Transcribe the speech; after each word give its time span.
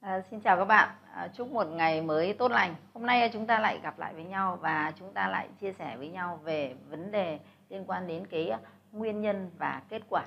À, 0.00 0.22
xin 0.30 0.40
chào 0.40 0.56
các 0.56 0.64
bạn, 0.64 0.88
à, 1.12 1.28
chúc 1.28 1.52
một 1.52 1.66
ngày 1.66 2.02
mới 2.02 2.32
tốt 2.32 2.50
lành. 2.50 2.74
Hôm 2.94 3.06
nay 3.06 3.30
chúng 3.32 3.46
ta 3.46 3.58
lại 3.58 3.80
gặp 3.82 3.98
lại 3.98 4.14
với 4.14 4.24
nhau 4.24 4.58
và 4.60 4.92
chúng 4.98 5.12
ta 5.12 5.28
lại 5.28 5.48
chia 5.60 5.72
sẻ 5.72 5.96
với 5.96 6.08
nhau 6.08 6.40
về 6.44 6.74
vấn 6.90 7.10
đề 7.10 7.38
liên 7.68 7.84
quan 7.86 8.06
đến 8.06 8.26
cái 8.26 8.52
nguyên 8.92 9.20
nhân 9.20 9.50
và 9.58 9.82
kết 9.88 10.02
quả. 10.08 10.24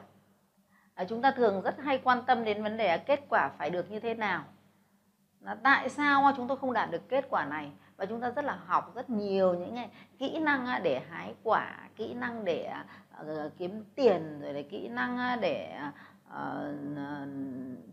À, 0.94 1.06
chúng 1.10 1.22
ta 1.22 1.32
thường 1.32 1.62
rất 1.62 1.76
hay 1.80 1.98
quan 2.04 2.24
tâm 2.28 2.44
đến 2.44 2.64
vấn 2.64 2.78
đề 2.78 2.98
kết 2.98 3.20
quả 3.30 3.50
phải 3.58 3.70
được 3.70 3.92
như 3.92 4.00
thế 4.00 4.14
nào. 4.14 4.44
Là 5.40 5.56
tại 5.64 5.90
sao 5.90 6.34
chúng 6.38 6.48
tôi 6.48 6.58
không 6.58 6.74
đạt 6.74 6.92
được 6.92 7.10
kết 7.10 7.26
quả 7.30 7.46
này 7.46 7.72
và 7.98 8.06
chúng 8.06 8.22
ta 8.22 8.30
rất 8.30 8.46
là 8.46 8.60
học 8.66 8.96
rất 8.96 9.10
nhiều 9.10 9.54
những 9.54 9.76
cái 9.76 9.90
kỹ 10.18 10.40
năng 10.40 10.66
à, 10.66 10.80
để 10.80 11.02
hái 11.10 11.34
quả, 11.44 11.90
kỹ 11.96 12.14
năng 12.14 12.46
để 12.46 12.64
à, 12.64 12.86
ờ, 13.12 13.50
kiếm 13.58 13.84
tiền 13.96 14.42
rồi 14.42 14.54
là 14.54 14.62
kỹ 14.70 14.88
năng 14.88 15.18
à, 15.18 15.38
để 15.42 15.78
Ờ, 16.34 16.74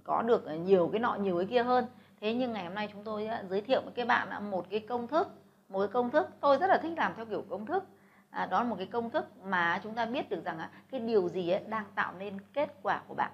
có 0.04 0.22
được 0.22 0.46
nhiều 0.46 0.88
cái 0.92 1.00
nọ 1.00 1.14
nhiều 1.14 1.36
cái 1.36 1.46
kia 1.46 1.62
hơn. 1.62 1.86
Thế 2.20 2.34
nhưng 2.34 2.52
ngày 2.52 2.64
hôm 2.64 2.74
nay 2.74 2.88
chúng 2.92 3.04
tôi 3.04 3.28
giới 3.50 3.60
thiệu 3.60 3.80
với 3.84 3.92
các 3.96 4.06
bạn 4.06 4.50
một 4.50 4.66
cái 4.70 4.80
công 4.80 5.08
thức 5.08 5.28
một 5.68 5.78
cái 5.80 5.88
công 5.88 6.10
thức 6.10 6.28
tôi 6.40 6.58
rất 6.58 6.66
là 6.66 6.78
thích 6.78 6.92
làm 6.96 7.12
theo 7.16 7.26
kiểu 7.26 7.44
công 7.50 7.66
thức. 7.66 7.84
À, 8.30 8.46
đó 8.46 8.62
là 8.62 8.68
một 8.68 8.76
cái 8.78 8.86
công 8.86 9.10
thức 9.10 9.26
mà 9.44 9.80
chúng 9.82 9.94
ta 9.94 10.06
biết 10.06 10.30
được 10.30 10.44
rằng 10.44 10.58
cái 10.90 11.00
điều 11.00 11.28
gì 11.28 11.50
ấy 11.50 11.60
đang 11.66 11.84
tạo 11.94 12.12
nên 12.18 12.40
kết 12.52 12.74
quả 12.82 13.00
của 13.08 13.14
bạn. 13.14 13.30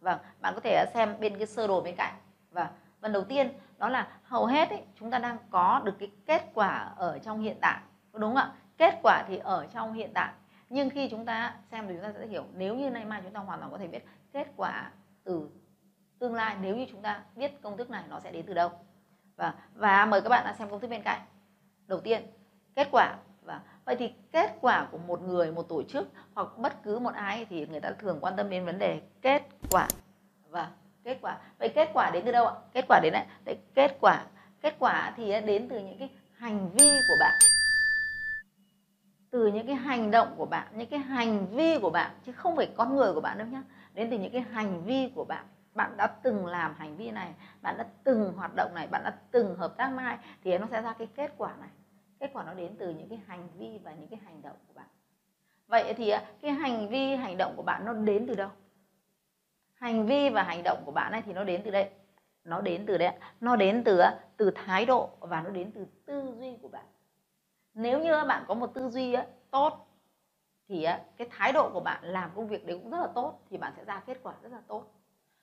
Vâng 0.00 0.18
bạn 0.40 0.54
có 0.54 0.60
thể 0.60 0.84
xem 0.94 1.14
bên 1.20 1.38
cái 1.38 1.46
sơ 1.46 1.66
đồ 1.66 1.80
bên 1.80 1.94
cạnh. 1.96 2.14
Và 2.50 2.70
phần 3.00 3.12
đầu 3.12 3.24
tiên 3.24 3.48
đó 3.78 3.88
là 3.88 4.08
hầu 4.24 4.46
hết 4.46 4.70
ấy, 4.70 4.82
chúng 5.00 5.10
ta 5.10 5.18
đang 5.18 5.36
có 5.50 5.80
được 5.84 5.94
cái 5.98 6.10
kết 6.26 6.50
quả 6.54 6.92
ở 6.96 7.18
trong 7.18 7.40
hiện 7.40 7.56
tại. 7.60 7.80
Đúng 8.12 8.34
không 8.34 8.36
ạ? 8.36 8.52
Kết 8.78 8.98
quả 9.02 9.24
thì 9.28 9.38
ở 9.38 9.66
trong 9.74 9.92
hiện 9.92 10.10
tại 10.14 10.32
nhưng 10.74 10.90
khi 10.90 11.08
chúng 11.08 11.24
ta 11.24 11.54
xem 11.70 11.88
thì 11.88 11.94
chúng 11.94 12.02
ta 12.02 12.12
sẽ 12.18 12.26
hiểu 12.26 12.44
nếu 12.54 12.74
như 12.74 12.90
nay 12.90 13.04
mai 13.04 13.20
chúng 13.24 13.32
ta 13.32 13.40
hoàn 13.40 13.60
toàn 13.60 13.72
có 13.72 13.78
thể 13.78 13.88
biết 13.88 14.04
kết 14.32 14.48
quả 14.56 14.90
từ 15.24 15.48
tương 16.18 16.34
lai 16.34 16.56
nếu 16.60 16.76
như 16.76 16.86
chúng 16.90 17.02
ta 17.02 17.22
biết 17.36 17.62
công 17.62 17.76
thức 17.76 17.90
này 17.90 18.04
nó 18.08 18.20
sẽ 18.20 18.32
đến 18.32 18.46
từ 18.46 18.54
đâu. 18.54 18.70
Và 19.36 19.54
và 19.74 20.06
mời 20.06 20.20
các 20.20 20.28
bạn 20.28 20.54
xem 20.58 20.70
công 20.70 20.80
thức 20.80 20.90
bên 20.90 21.02
cạnh. 21.02 21.20
Đầu 21.86 22.00
tiên 22.00 22.22
kết 22.74 22.88
quả. 22.92 23.16
Và 23.42 23.60
vậy 23.84 23.96
thì 23.98 24.12
kết 24.32 24.56
quả 24.60 24.88
của 24.90 24.98
một 24.98 25.22
người 25.22 25.52
một 25.52 25.68
tổ 25.68 25.82
chức 25.82 26.08
hoặc 26.34 26.58
bất 26.58 26.82
cứ 26.82 26.98
một 26.98 27.14
ai 27.14 27.46
thì 27.50 27.66
người 27.66 27.80
ta 27.80 27.90
thường 27.90 28.18
quan 28.20 28.36
tâm 28.36 28.50
đến 28.50 28.64
vấn 28.64 28.78
đề 28.78 29.00
kết 29.22 29.42
quả. 29.70 29.88
Và 30.48 30.70
kết 31.04 31.18
quả. 31.22 31.38
Vậy 31.58 31.68
kết 31.68 31.90
quả 31.94 32.10
đến 32.10 32.22
từ 32.26 32.32
đâu 32.32 32.46
ạ? 32.46 32.54
Kết 32.72 32.84
quả 32.88 33.00
đến 33.02 33.12
đấy, 33.12 33.24
đấy 33.44 33.56
kết 33.74 33.96
quả. 34.00 34.24
Kết 34.62 34.76
quả 34.78 35.12
thì 35.16 35.40
đến 35.40 35.68
từ 35.68 35.78
những 35.78 35.98
cái 35.98 36.10
hành 36.36 36.70
vi 36.70 36.88
của 37.08 37.16
bạn 37.20 37.34
từ 39.34 39.46
những 39.46 39.66
cái 39.66 39.76
hành 39.76 40.10
động 40.10 40.34
của 40.36 40.46
bạn, 40.46 40.66
những 40.74 40.88
cái 40.88 40.98
hành 40.98 41.46
vi 41.46 41.78
của 41.78 41.90
bạn, 41.90 42.10
chứ 42.26 42.32
không 42.32 42.56
phải 42.56 42.68
con 42.76 42.96
người 42.96 43.12
của 43.14 43.20
bạn 43.20 43.38
đâu 43.38 43.46
nhá, 43.46 43.62
đến 43.94 44.10
từ 44.10 44.18
những 44.18 44.32
cái 44.32 44.40
hành 44.40 44.84
vi 44.84 45.12
của 45.14 45.24
bạn. 45.24 45.46
Bạn 45.72 45.96
đã 45.96 46.06
từng 46.06 46.46
làm 46.46 46.74
hành 46.74 46.96
vi 46.96 47.10
này, 47.10 47.34
bạn 47.62 47.78
đã 47.78 47.86
từng 48.04 48.32
hoạt 48.32 48.54
động 48.56 48.74
này, 48.74 48.86
bạn 48.86 49.02
đã 49.04 49.18
từng 49.30 49.56
hợp 49.56 49.74
tác 49.76 49.92
mai 49.92 50.18
thì 50.44 50.58
nó 50.58 50.66
sẽ 50.70 50.82
ra 50.82 50.92
cái 50.98 51.08
kết 51.14 51.34
quả 51.36 51.54
này. 51.60 51.68
Kết 52.20 52.30
quả 52.32 52.44
nó 52.44 52.54
đến 52.54 52.76
từ 52.78 52.90
những 52.90 53.08
cái 53.08 53.20
hành 53.26 53.48
vi 53.58 53.80
và 53.84 53.92
những 53.92 54.08
cái 54.08 54.20
hành 54.24 54.42
động 54.42 54.56
của 54.68 54.72
bạn. 54.74 54.86
Vậy 55.66 55.94
thì 55.94 56.08
à, 56.08 56.22
cái 56.42 56.50
hành 56.50 56.88
vi, 56.88 57.16
hành 57.16 57.36
động 57.36 57.52
của 57.56 57.62
bạn 57.62 57.84
nó 57.84 57.92
đến 57.92 58.26
từ 58.28 58.34
đâu? 58.34 58.48
Hành 59.74 60.06
vi 60.06 60.28
và 60.28 60.42
hành 60.42 60.62
động 60.64 60.82
của 60.84 60.92
bạn 60.92 61.12
này 61.12 61.22
thì 61.26 61.32
nó 61.32 61.44
đến 61.44 61.60
từ 61.64 61.70
đây. 61.70 61.90
Nó 62.44 62.60
đến 62.60 62.84
từ 62.86 62.98
đây 62.98 63.12
nó 63.40 63.56
đến 63.56 63.84
từ 63.84 63.98
à, 63.98 64.20
từ 64.36 64.50
thái 64.54 64.86
độ 64.86 65.10
và 65.20 65.42
nó 65.42 65.50
đến 65.50 65.72
từ 65.74 65.86
tư 66.06 66.34
duy 66.38 66.56
của 66.62 66.68
bạn 66.68 66.84
nếu 67.74 68.00
như 68.00 68.12
bạn 68.28 68.44
có 68.48 68.54
một 68.54 68.74
tư 68.74 68.88
duy 68.88 69.16
tốt 69.50 69.86
thì 70.68 70.86
cái 71.16 71.28
thái 71.30 71.52
độ 71.52 71.70
của 71.72 71.80
bạn 71.80 72.04
làm 72.04 72.30
công 72.34 72.48
việc 72.48 72.66
đấy 72.66 72.78
cũng 72.82 72.90
rất 72.90 73.00
là 73.00 73.08
tốt 73.14 73.40
thì 73.50 73.56
bạn 73.56 73.72
sẽ 73.76 73.84
ra 73.84 74.02
kết 74.06 74.20
quả 74.22 74.34
rất 74.42 74.52
là 74.52 74.60
tốt. 74.68 74.84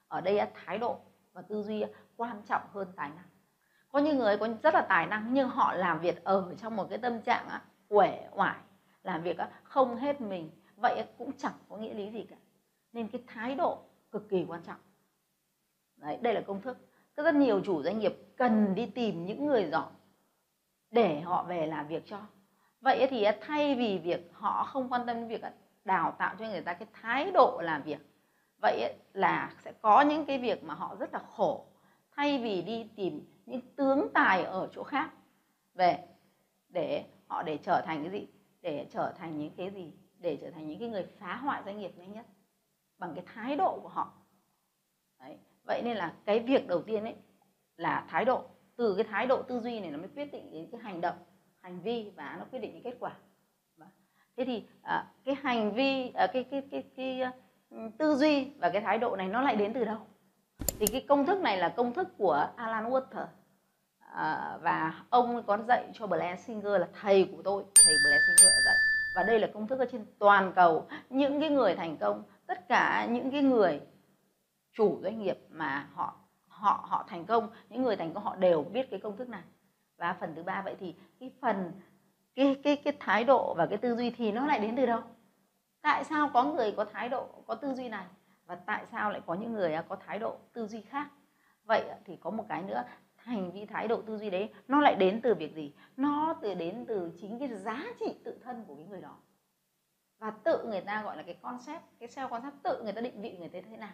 Ở 0.07 0.21
đây 0.21 0.41
thái 0.53 0.77
độ 0.77 0.99
và 1.33 1.41
tư 1.41 1.63
duy 1.63 1.83
quan 2.17 2.41
trọng 2.47 2.61
hơn 2.73 2.87
tài 2.95 3.09
năng. 3.09 3.25
Có 3.91 3.99
những 3.99 4.17
người 4.17 4.37
có 4.37 4.47
rất 4.63 4.73
là 4.73 4.81
tài 4.81 5.07
năng 5.07 5.33
nhưng 5.33 5.49
họ 5.49 5.73
làm 5.73 5.99
việc 5.99 6.23
ở 6.23 6.55
trong 6.61 6.75
một 6.75 6.87
cái 6.89 6.97
tâm 6.97 7.21
trạng 7.21 7.47
uể 7.89 8.27
oải 8.31 8.57
làm 9.03 9.23
việc 9.23 9.37
không 9.63 9.95
hết 9.95 10.21
mình. 10.21 10.51
Vậy 10.75 11.05
cũng 11.17 11.31
chẳng 11.37 11.53
có 11.69 11.77
nghĩa 11.77 11.93
lý 11.93 12.09
gì 12.09 12.25
cả. 12.29 12.35
Nên 12.93 13.07
cái 13.07 13.23
thái 13.27 13.55
độ 13.55 13.79
cực 14.11 14.29
kỳ 14.29 14.45
quan 14.47 14.63
trọng. 14.63 14.79
Đấy, 15.95 16.17
đây 16.21 16.33
là 16.33 16.41
công 16.47 16.61
thức. 16.61 16.77
Rất 17.15 17.35
nhiều 17.35 17.61
chủ 17.65 17.83
doanh 17.83 17.99
nghiệp 17.99 18.15
cần 18.37 18.75
đi 18.75 18.85
tìm 18.85 19.25
những 19.25 19.45
người 19.45 19.69
giỏi 19.71 19.91
để 20.91 21.21
họ 21.21 21.43
về 21.43 21.67
làm 21.67 21.87
việc 21.87 22.03
cho. 22.05 22.19
Vậy 22.81 23.07
thì 23.09 23.25
thay 23.41 23.75
vì 23.75 23.97
việc 23.97 24.31
họ 24.33 24.63
không 24.63 24.89
quan 24.89 25.05
tâm 25.05 25.15
đến 25.15 25.27
việc 25.27 25.41
đào 25.85 26.11
tạo 26.11 26.35
cho 26.39 26.45
người 26.45 26.61
ta 26.61 26.73
cái 26.73 26.87
thái 26.93 27.31
độ 27.31 27.61
làm 27.63 27.83
việc, 27.83 27.99
vậy 28.61 28.93
là 29.13 29.53
sẽ 29.63 29.73
có 29.81 30.01
những 30.01 30.25
cái 30.25 30.37
việc 30.37 30.63
mà 30.63 30.73
họ 30.73 30.95
rất 30.99 31.13
là 31.13 31.19
khổ. 31.19 31.65
Thay 32.15 32.39
vì 32.39 32.61
đi 32.61 32.89
tìm 32.95 33.25
những 33.45 33.61
tướng 33.75 34.07
tài 34.13 34.43
ở 34.43 34.69
chỗ 34.71 34.83
khác 34.83 35.11
về 35.73 36.07
để 36.69 37.03
họ 37.27 37.43
để 37.43 37.57
trở 37.57 37.81
thành 37.85 38.03
cái 38.03 38.11
gì? 38.11 38.27
Để 38.61 38.87
trở 38.91 39.13
thành 39.17 39.37
những 39.37 39.51
cái 39.57 39.69
gì? 39.69 39.93
Để 40.19 40.37
trở 40.41 40.51
thành 40.51 40.67
những 40.67 40.79
cái 40.79 40.89
người 40.89 41.05
phá 41.19 41.35
hoại 41.35 41.61
doanh 41.65 41.79
nghiệp 41.79 41.91
nhanh 41.97 42.13
nhất 42.13 42.25
bằng 42.97 43.15
cái 43.15 43.23
thái 43.33 43.55
độ 43.55 43.79
của 43.83 43.89
họ. 43.89 44.13
Đấy. 45.19 45.37
vậy 45.63 45.81
nên 45.85 45.97
là 45.97 46.13
cái 46.25 46.39
việc 46.39 46.67
đầu 46.67 46.81
tiên 46.81 47.03
ấy 47.03 47.15
là 47.77 48.05
thái 48.07 48.25
độ 48.25 48.43
từ 48.81 48.95
cái 48.95 49.03
thái 49.03 49.25
độ 49.25 49.41
tư 49.41 49.59
duy 49.59 49.79
này 49.79 49.91
nó 49.91 49.97
mới 49.97 50.07
quyết 50.15 50.31
định 50.31 50.51
đến 50.51 50.67
cái 50.71 50.81
hành 50.81 51.01
động 51.01 51.15
hành 51.61 51.79
vi 51.79 52.11
và 52.15 52.35
nó 52.39 52.45
quyết 52.51 52.59
định 52.59 52.73
những 52.73 52.83
kết 52.83 52.95
quả. 52.99 53.11
Vâng. 53.77 53.89
Thế 54.37 54.45
thì 54.45 54.63
à, 54.81 55.05
cái 55.25 55.35
hành 55.41 55.73
vi 55.73 56.11
à, 56.13 56.27
cái 56.33 56.43
cái 56.43 56.61
cái 56.71 56.83
cái, 56.95 57.21
cái 57.21 57.89
tư 57.97 58.15
duy 58.15 58.51
và 58.59 58.69
cái 58.69 58.81
thái 58.81 58.97
độ 58.97 59.15
này 59.15 59.27
nó 59.27 59.41
lại 59.41 59.55
đến 59.55 59.73
từ 59.73 59.85
đâu? 59.85 59.97
Thì 60.79 60.85
cái 60.87 61.05
công 61.07 61.25
thức 61.25 61.41
này 61.41 61.57
là 61.57 61.69
công 61.69 61.93
thức 61.93 62.07
của 62.17 62.47
Alan 62.55 62.89
walter 62.89 63.25
à, 63.99 64.57
và 64.61 65.03
ông 65.09 65.43
có 65.43 65.57
dạy 65.57 65.89
cho 65.93 66.07
Blair 66.07 66.39
Singer 66.39 66.79
là 66.79 66.87
thầy 67.01 67.29
của 67.35 67.41
tôi 67.43 67.63
thầy 67.85 67.95
Blair 68.05 68.21
Singer 68.27 68.53
đã 68.53 68.61
dạy. 68.65 68.75
Và 69.15 69.23
đây 69.23 69.39
là 69.39 69.47
công 69.53 69.67
thức 69.67 69.79
ở 69.79 69.85
trên 69.91 70.05
toàn 70.19 70.51
cầu. 70.55 70.87
Những 71.09 71.39
cái 71.39 71.49
người 71.49 71.75
thành 71.75 71.97
công 71.97 72.23
tất 72.47 72.67
cả 72.67 73.07
những 73.11 73.31
cái 73.31 73.41
người 73.41 73.81
chủ 74.73 74.99
doanh 75.03 75.19
nghiệp 75.19 75.39
mà 75.49 75.87
họ 75.93 76.20
họ 76.61 76.85
họ 76.87 77.05
thành 77.07 77.25
công, 77.25 77.49
những 77.69 77.83
người 77.83 77.95
thành 77.95 78.13
công 78.13 78.23
họ 78.23 78.35
đều 78.35 78.63
biết 78.63 78.87
cái 78.91 78.99
công 78.99 79.17
thức 79.17 79.29
này. 79.29 79.43
Và 79.97 80.17
phần 80.19 80.35
thứ 80.35 80.43
ba 80.43 80.61
vậy 80.61 80.75
thì 80.79 80.95
cái 81.19 81.31
phần, 81.41 81.71
cái 82.35 82.61
cái 82.63 82.75
cái 82.75 82.93
thái 82.99 83.23
độ 83.23 83.53
và 83.57 83.65
cái 83.65 83.77
tư 83.77 83.95
duy 83.95 84.11
thì 84.11 84.31
nó 84.31 84.45
lại 84.45 84.59
đến 84.59 84.75
từ 84.75 84.85
đâu? 84.85 85.01
Tại 85.81 86.03
sao 86.03 86.29
có 86.33 86.43
người 86.43 86.71
có 86.71 86.85
thái 86.85 87.09
độ, 87.09 87.27
có 87.47 87.55
tư 87.55 87.73
duy 87.73 87.89
này 87.89 88.05
và 88.45 88.55
tại 88.55 88.85
sao 88.91 89.11
lại 89.11 89.21
có 89.25 89.33
những 89.33 89.53
người 89.53 89.73
à, 89.73 89.85
có 89.89 89.95
thái 89.95 90.19
độ 90.19 90.37
tư 90.53 90.67
duy 90.67 90.81
khác? 90.81 91.09
Vậy 91.63 91.83
thì 92.05 92.15
có 92.15 92.29
một 92.29 92.45
cái 92.49 92.63
nữa, 92.63 92.83
hành 93.15 93.51
vi 93.51 93.65
thái 93.65 93.87
độ 93.87 94.01
tư 94.01 94.17
duy 94.17 94.29
đấy 94.29 94.53
nó 94.67 94.81
lại 94.81 94.95
đến 94.95 95.21
từ 95.23 95.33
việc 95.33 95.55
gì? 95.55 95.73
Nó 95.97 96.35
từ, 96.41 96.53
đến 96.53 96.85
từ 96.87 97.11
chính 97.21 97.39
cái 97.39 97.47
giá 97.47 97.83
trị 97.99 98.19
tự 98.23 98.39
thân 98.43 98.65
của 98.67 98.75
cái 98.75 98.85
người 98.85 99.01
đó. 99.01 99.17
Và 100.19 100.31
tự 100.31 100.65
người 100.65 100.81
ta 100.81 101.03
gọi 101.03 101.17
là 101.17 101.23
cái 101.23 101.37
concept, 101.41 101.81
cái 101.99 102.09
self 102.09 102.29
concept, 102.29 102.55
tự 102.63 102.83
người 102.83 102.93
ta 102.93 103.01
định 103.01 103.21
vị 103.21 103.37
người 103.39 103.49
ta 103.49 103.59
thế 103.69 103.77
nào? 103.77 103.93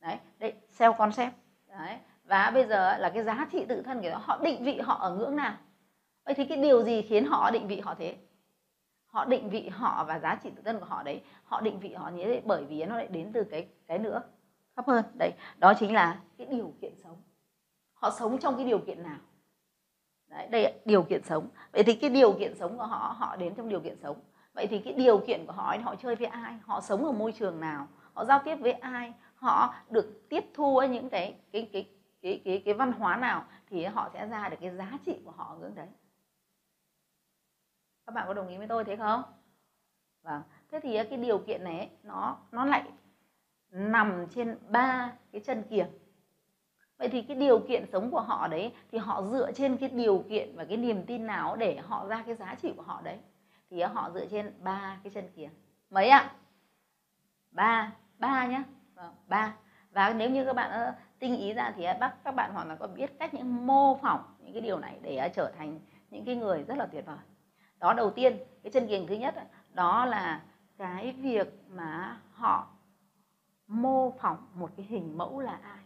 Đấy 0.00 0.18
đây 0.38 0.52
self 0.78 0.92
concept. 0.92 1.32
Đấy 1.68 1.98
và 2.24 2.50
bây 2.54 2.66
giờ 2.66 2.98
là 2.98 3.10
cái 3.14 3.24
giá 3.24 3.46
trị 3.52 3.64
tự 3.68 3.82
thân 3.82 4.02
của 4.02 4.10
họ 4.10 4.18
họ 4.24 4.38
định 4.42 4.64
vị 4.64 4.80
họ 4.80 4.94
ở 4.94 5.14
ngưỡng 5.14 5.36
nào? 5.36 5.56
Vậy 6.24 6.34
thì 6.34 6.44
cái 6.44 6.58
điều 6.58 6.82
gì 6.82 7.02
khiến 7.02 7.24
họ 7.24 7.50
định 7.50 7.68
vị 7.68 7.80
họ 7.80 7.94
thế? 7.94 8.16
Họ 9.06 9.24
định 9.24 9.50
vị 9.50 9.68
họ 9.68 10.04
và 10.08 10.18
giá 10.18 10.38
trị 10.42 10.50
tự 10.56 10.62
thân 10.62 10.78
của 10.78 10.84
họ 10.84 11.02
đấy 11.02 11.22
họ 11.44 11.60
định 11.60 11.80
vị 11.80 11.94
họ 11.94 12.08
như 12.08 12.24
thế 12.24 12.42
bởi 12.44 12.64
vì 12.64 12.84
nó 12.84 12.96
lại 12.96 13.06
đến 13.06 13.30
từ 13.32 13.44
cái 13.44 13.68
cái 13.86 13.98
nữa. 13.98 14.22
Thấp 14.76 14.86
hơn. 14.86 15.04
Đấy 15.18 15.32
đó 15.58 15.74
chính 15.78 15.94
là 15.94 16.20
cái 16.38 16.46
điều 16.50 16.74
kiện 16.80 16.92
sống. 17.04 17.22
Họ 17.94 18.10
sống 18.10 18.38
trong 18.38 18.56
cái 18.56 18.64
điều 18.64 18.78
kiện 18.78 19.02
nào? 19.02 19.18
Đấy 20.28 20.48
đây 20.50 20.72
điều 20.84 21.02
kiện 21.02 21.22
sống. 21.22 21.48
Vậy 21.72 21.82
thì 21.82 21.94
cái 21.94 22.10
điều 22.10 22.32
kiện 22.32 22.54
sống 22.54 22.78
của 22.78 22.86
họ 22.86 23.14
họ 23.18 23.36
đến 23.36 23.54
trong 23.54 23.68
điều 23.68 23.80
kiện 23.80 23.96
sống. 24.02 24.16
Vậy 24.54 24.66
thì 24.66 24.78
cái 24.78 24.92
điều 24.92 25.18
kiện 25.18 25.46
của 25.46 25.52
họ 25.52 25.76
họ 25.82 25.94
chơi 25.94 26.16
với 26.16 26.26
ai? 26.26 26.54
Họ 26.64 26.80
sống 26.80 27.04
ở 27.04 27.12
môi 27.12 27.32
trường 27.32 27.60
nào? 27.60 27.88
Họ 28.14 28.24
giao 28.24 28.40
tiếp 28.44 28.56
với 28.56 28.72
ai 28.72 29.12
họ 29.36 29.74
được 29.90 30.28
tiếp 30.28 30.44
thu 30.54 30.82
những 30.82 31.10
cái 31.10 31.34
cái 31.52 31.68
cái 31.72 31.88
cái 32.22 32.42
cái 32.44 32.62
cái 32.64 32.74
văn 32.74 32.92
hóa 32.92 33.16
nào 33.16 33.44
thì 33.70 33.84
họ 33.84 34.10
sẽ 34.12 34.26
ra 34.26 34.48
được 34.48 34.56
cái 34.60 34.70
giá 34.70 34.98
trị 35.06 35.20
của 35.24 35.30
họ 35.30 35.56
hướng 35.60 35.74
đấy. 35.74 35.88
Các 38.06 38.14
bạn 38.14 38.24
có 38.26 38.34
đồng 38.34 38.48
ý 38.48 38.56
với 38.56 38.68
tôi 38.68 38.84
thế 38.84 38.96
không? 38.96 39.22
Vâng. 40.22 40.42
Thế 40.70 40.80
thì 40.82 40.98
cái 41.10 41.18
điều 41.18 41.38
kiện 41.38 41.64
này 41.64 41.90
nó 42.02 42.36
nó 42.52 42.64
lại 42.64 42.90
nằm 43.70 44.26
trên 44.30 44.58
ba 44.68 45.12
cái 45.32 45.40
chân 45.44 45.62
kiềng 45.70 45.88
vậy 46.98 47.08
thì 47.08 47.22
cái 47.22 47.36
điều 47.36 47.58
kiện 47.58 47.86
sống 47.92 48.10
của 48.10 48.20
họ 48.20 48.48
đấy, 48.48 48.72
thì 48.92 48.98
họ 48.98 49.22
dựa 49.22 49.52
trên 49.52 49.76
cái 49.76 49.88
điều 49.88 50.24
kiện 50.28 50.56
và 50.56 50.64
cái 50.64 50.76
niềm 50.76 51.06
tin 51.06 51.26
nào 51.26 51.56
để 51.56 51.76
họ 51.76 52.06
ra 52.08 52.22
cái 52.26 52.34
giá 52.34 52.54
trị 52.62 52.72
của 52.76 52.82
họ 52.82 53.00
đấy? 53.04 53.18
Thì 53.70 53.82
họ 53.82 54.10
dựa 54.14 54.26
trên 54.26 54.52
ba 54.60 55.00
cái 55.04 55.10
chân 55.14 55.28
kiềng 55.36 55.50
mấy 55.90 56.08
ạ? 56.08 56.32
Ba 57.50 57.92
ba 58.18 58.46
nhá. 58.46 58.64
Vâng, 58.96 59.14
ba. 59.28 59.54
Và 59.92 60.12
nếu 60.12 60.30
như 60.30 60.44
các 60.44 60.52
bạn 60.52 60.94
tinh 61.18 61.36
ý 61.36 61.52
ra 61.52 61.72
thì 61.76 61.86
bác, 62.00 62.24
các 62.24 62.34
bạn 62.34 62.50
hoặc 62.54 62.66
là 62.66 62.76
có 62.76 62.86
biết 62.86 63.18
cách 63.18 63.34
những 63.34 63.66
mô 63.66 63.96
phỏng 63.96 64.22
những 64.38 64.52
cái 64.52 64.62
điều 64.62 64.78
này 64.78 64.98
để 65.02 65.16
à, 65.16 65.28
trở 65.28 65.52
thành 65.58 65.80
những 66.10 66.24
cái 66.24 66.36
người 66.36 66.62
rất 66.62 66.78
là 66.78 66.86
tuyệt 66.86 67.06
vời. 67.06 67.16
Đó, 67.78 67.92
đầu 67.92 68.10
tiên, 68.10 68.36
cái 68.62 68.72
chân 68.72 68.88
kiềng 68.88 69.06
thứ 69.06 69.14
nhất 69.14 69.34
đó 69.72 70.04
là 70.04 70.42
cái 70.78 71.12
việc 71.12 71.48
mà 71.68 72.16
họ 72.32 72.66
mô 73.66 74.10
phỏng 74.10 74.46
một 74.54 74.70
cái 74.76 74.86
hình 74.86 75.18
mẫu 75.18 75.40
là 75.40 75.58
ai. 75.62 75.78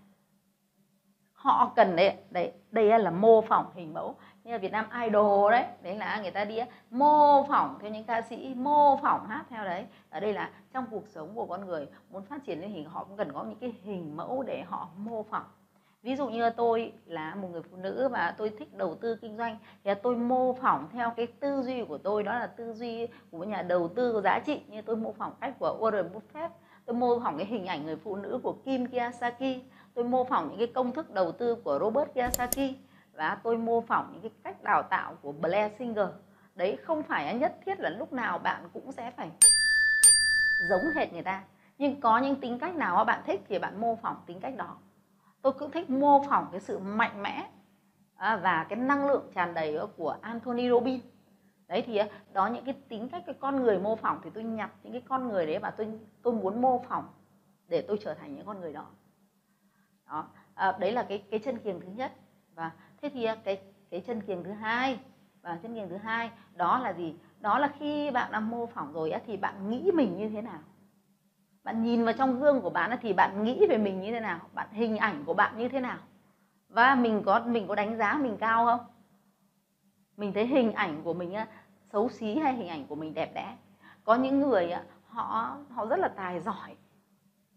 Họ 1.32 1.72
cần 1.76 1.96
đấy 1.96 2.16
đấy, 2.30 2.52
đây 2.70 2.98
là 2.98 3.10
mô 3.10 3.42
phỏng 3.42 3.70
hình 3.74 3.94
mẫu 3.94 4.16
như 4.50 4.54
là 4.54 4.58
Việt 4.58 4.72
Nam 4.72 4.86
Idol 5.04 5.52
đấy 5.52 5.64
đấy 5.82 5.96
là 5.96 6.20
người 6.22 6.30
ta 6.30 6.44
đi 6.44 6.60
mô 6.90 7.42
phỏng 7.42 7.78
theo 7.80 7.90
những 7.90 8.04
ca 8.04 8.22
sĩ, 8.22 8.54
mô 8.56 8.96
phỏng 8.96 9.26
hát 9.26 9.44
theo 9.50 9.64
đấy. 9.64 9.84
Ở 10.10 10.20
đây 10.20 10.32
là 10.32 10.50
trong 10.72 10.84
cuộc 10.90 11.08
sống 11.08 11.34
của 11.34 11.46
con 11.46 11.66
người, 11.66 11.86
muốn 12.10 12.22
phát 12.22 12.44
triển 12.44 12.60
lên 12.60 12.70
hình, 12.70 12.84
họ 12.84 13.04
cũng 13.04 13.16
cần 13.16 13.32
có 13.32 13.44
những 13.44 13.58
cái 13.58 13.74
hình 13.82 14.16
mẫu 14.16 14.42
để 14.42 14.62
họ 14.66 14.88
mô 14.96 15.22
phỏng. 15.22 15.44
Ví 16.02 16.16
dụ 16.16 16.28
như 16.28 16.50
tôi 16.50 16.92
là 17.06 17.34
một 17.34 17.48
người 17.52 17.62
phụ 17.62 17.76
nữ 17.76 18.08
và 18.08 18.34
tôi 18.38 18.50
thích 18.58 18.74
đầu 18.74 18.94
tư 18.94 19.16
kinh 19.16 19.36
doanh, 19.36 19.56
thì 19.84 19.90
tôi 20.02 20.16
mô 20.16 20.52
phỏng 20.52 20.88
theo 20.92 21.12
cái 21.16 21.26
tư 21.26 21.62
duy 21.62 21.84
của 21.84 21.98
tôi, 21.98 22.22
đó 22.22 22.38
là 22.38 22.46
tư 22.46 22.72
duy 22.72 23.06
của 23.30 23.44
nhà 23.44 23.62
đầu 23.62 23.88
tư 23.88 24.12
có 24.12 24.20
giá 24.20 24.38
trị. 24.38 24.60
Như 24.68 24.82
tôi 24.82 24.96
mô 24.96 25.12
phỏng 25.12 25.32
cách 25.40 25.54
của 25.58 25.78
Warren 25.80 26.08
Buffett, 26.10 26.48
tôi 26.86 26.96
mô 26.96 27.20
phỏng 27.20 27.36
cái 27.36 27.46
hình 27.46 27.66
ảnh 27.66 27.86
người 27.86 27.96
phụ 27.96 28.16
nữ 28.16 28.40
của 28.42 28.52
Kim 28.64 28.86
Kiyosaki, 28.86 29.60
tôi 29.94 30.04
mô 30.04 30.24
phỏng 30.24 30.48
những 30.48 30.58
cái 30.58 30.66
công 30.66 30.92
thức 30.92 31.14
đầu 31.14 31.32
tư 31.32 31.54
của 31.54 31.78
Robert 31.80 32.14
Kiyosaki 32.14 32.74
và 33.20 33.38
tôi 33.42 33.58
mô 33.58 33.80
phỏng 33.80 34.10
những 34.12 34.22
cái 34.22 34.30
cách 34.44 34.62
đào 34.62 34.82
tạo 34.82 35.14
của 35.22 35.32
Blair 35.32 35.72
Singer. 35.78 36.08
Đấy 36.54 36.78
không 36.84 37.02
phải 37.02 37.34
nhất 37.34 37.56
thiết 37.64 37.80
là 37.80 37.90
lúc 37.90 38.12
nào 38.12 38.38
bạn 38.38 38.68
cũng 38.72 38.92
sẽ 38.92 39.10
phải 39.10 39.30
giống 40.68 40.80
hệt 40.94 41.12
người 41.12 41.22
ta. 41.22 41.42
Nhưng 41.78 42.00
có 42.00 42.18
những 42.18 42.40
tính 42.40 42.58
cách 42.58 42.74
nào 42.74 42.96
mà 42.96 43.04
bạn 43.04 43.22
thích 43.26 43.40
thì 43.48 43.58
bạn 43.58 43.80
mô 43.80 43.96
phỏng 44.02 44.16
tính 44.26 44.40
cách 44.40 44.56
đó. 44.56 44.76
Tôi 45.42 45.52
cũng 45.52 45.70
thích 45.70 45.90
mô 45.90 46.22
phỏng 46.28 46.48
cái 46.52 46.60
sự 46.60 46.78
mạnh 46.78 47.22
mẽ 47.22 47.50
à, 48.16 48.36
và 48.36 48.66
cái 48.68 48.78
năng 48.78 49.06
lượng 49.06 49.30
tràn 49.34 49.54
đầy 49.54 49.78
của 49.96 50.16
Anthony 50.20 50.68
Robbins. 50.68 51.04
Đấy 51.68 51.82
thì 51.86 52.00
đó 52.32 52.46
những 52.46 52.64
cái 52.64 52.74
tính 52.88 53.08
cách 53.08 53.22
cái 53.26 53.34
con 53.40 53.62
người 53.62 53.78
mô 53.78 53.96
phỏng 53.96 54.20
thì 54.24 54.30
tôi 54.34 54.44
nhặt 54.44 54.70
những 54.82 54.92
cái 54.92 55.02
con 55.08 55.28
người 55.28 55.46
đấy 55.46 55.58
và 55.58 55.70
tôi 55.70 55.88
tôi 56.22 56.32
muốn 56.32 56.60
mô 56.60 56.84
phỏng 56.88 57.08
để 57.68 57.84
tôi 57.88 57.98
trở 58.04 58.14
thành 58.14 58.36
những 58.36 58.46
con 58.46 58.60
người 58.60 58.72
đó. 58.72 58.86
Đó 60.06 60.28
à, 60.54 60.76
đấy 60.78 60.92
là 60.92 61.02
cái 61.02 61.24
cái 61.30 61.40
chân 61.40 61.58
kiềng 61.58 61.80
thứ 61.80 61.88
nhất. 61.96 62.12
Và 62.54 62.70
thế 63.02 63.10
thì 63.14 63.24
à, 63.24 63.36
cái 63.44 63.60
cái 63.90 64.00
chân 64.00 64.20
kiềng 64.22 64.44
thứ 64.44 64.52
hai 64.52 64.98
và 65.42 65.58
chân 65.62 65.74
kiềng 65.74 65.88
thứ 65.88 65.96
hai 65.96 66.30
đó 66.54 66.78
là 66.78 66.92
gì? 66.92 67.14
Đó 67.40 67.58
là 67.58 67.68
khi 67.78 68.10
bạn 68.10 68.32
đã 68.32 68.40
mô 68.40 68.66
phỏng 68.66 68.92
rồi 68.92 69.12
thì 69.26 69.36
bạn 69.36 69.70
nghĩ 69.70 69.90
mình 69.94 70.16
như 70.16 70.28
thế 70.28 70.42
nào? 70.42 70.60
Bạn 71.64 71.82
nhìn 71.82 72.04
vào 72.04 72.14
trong 72.14 72.40
gương 72.40 72.60
của 72.62 72.70
bạn 72.70 72.98
thì 73.02 73.12
bạn 73.12 73.44
nghĩ 73.44 73.66
về 73.68 73.78
mình 73.78 74.00
như 74.00 74.12
thế 74.12 74.20
nào? 74.20 74.40
Bạn 74.52 74.68
hình 74.72 74.96
ảnh 74.96 75.24
của 75.26 75.34
bạn 75.34 75.58
như 75.58 75.68
thế 75.68 75.80
nào? 75.80 75.98
Và 76.68 76.94
mình 76.94 77.22
có 77.26 77.40
mình 77.46 77.66
có 77.68 77.74
đánh 77.74 77.96
giá 77.96 78.18
mình 78.22 78.36
cao 78.36 78.66
không? 78.66 78.80
Mình 80.16 80.32
thấy 80.32 80.46
hình 80.46 80.72
ảnh 80.72 81.02
của 81.02 81.14
mình 81.14 81.34
xấu 81.92 82.08
xí 82.08 82.38
hay 82.38 82.54
hình 82.54 82.68
ảnh 82.68 82.86
của 82.86 82.94
mình 82.94 83.14
đẹp 83.14 83.34
đẽ? 83.34 83.56
Có 84.04 84.14
những 84.14 84.40
người 84.40 84.72
họ 85.06 85.58
họ 85.70 85.86
rất 85.86 85.98
là 85.98 86.08
tài 86.08 86.40
giỏi. 86.40 86.76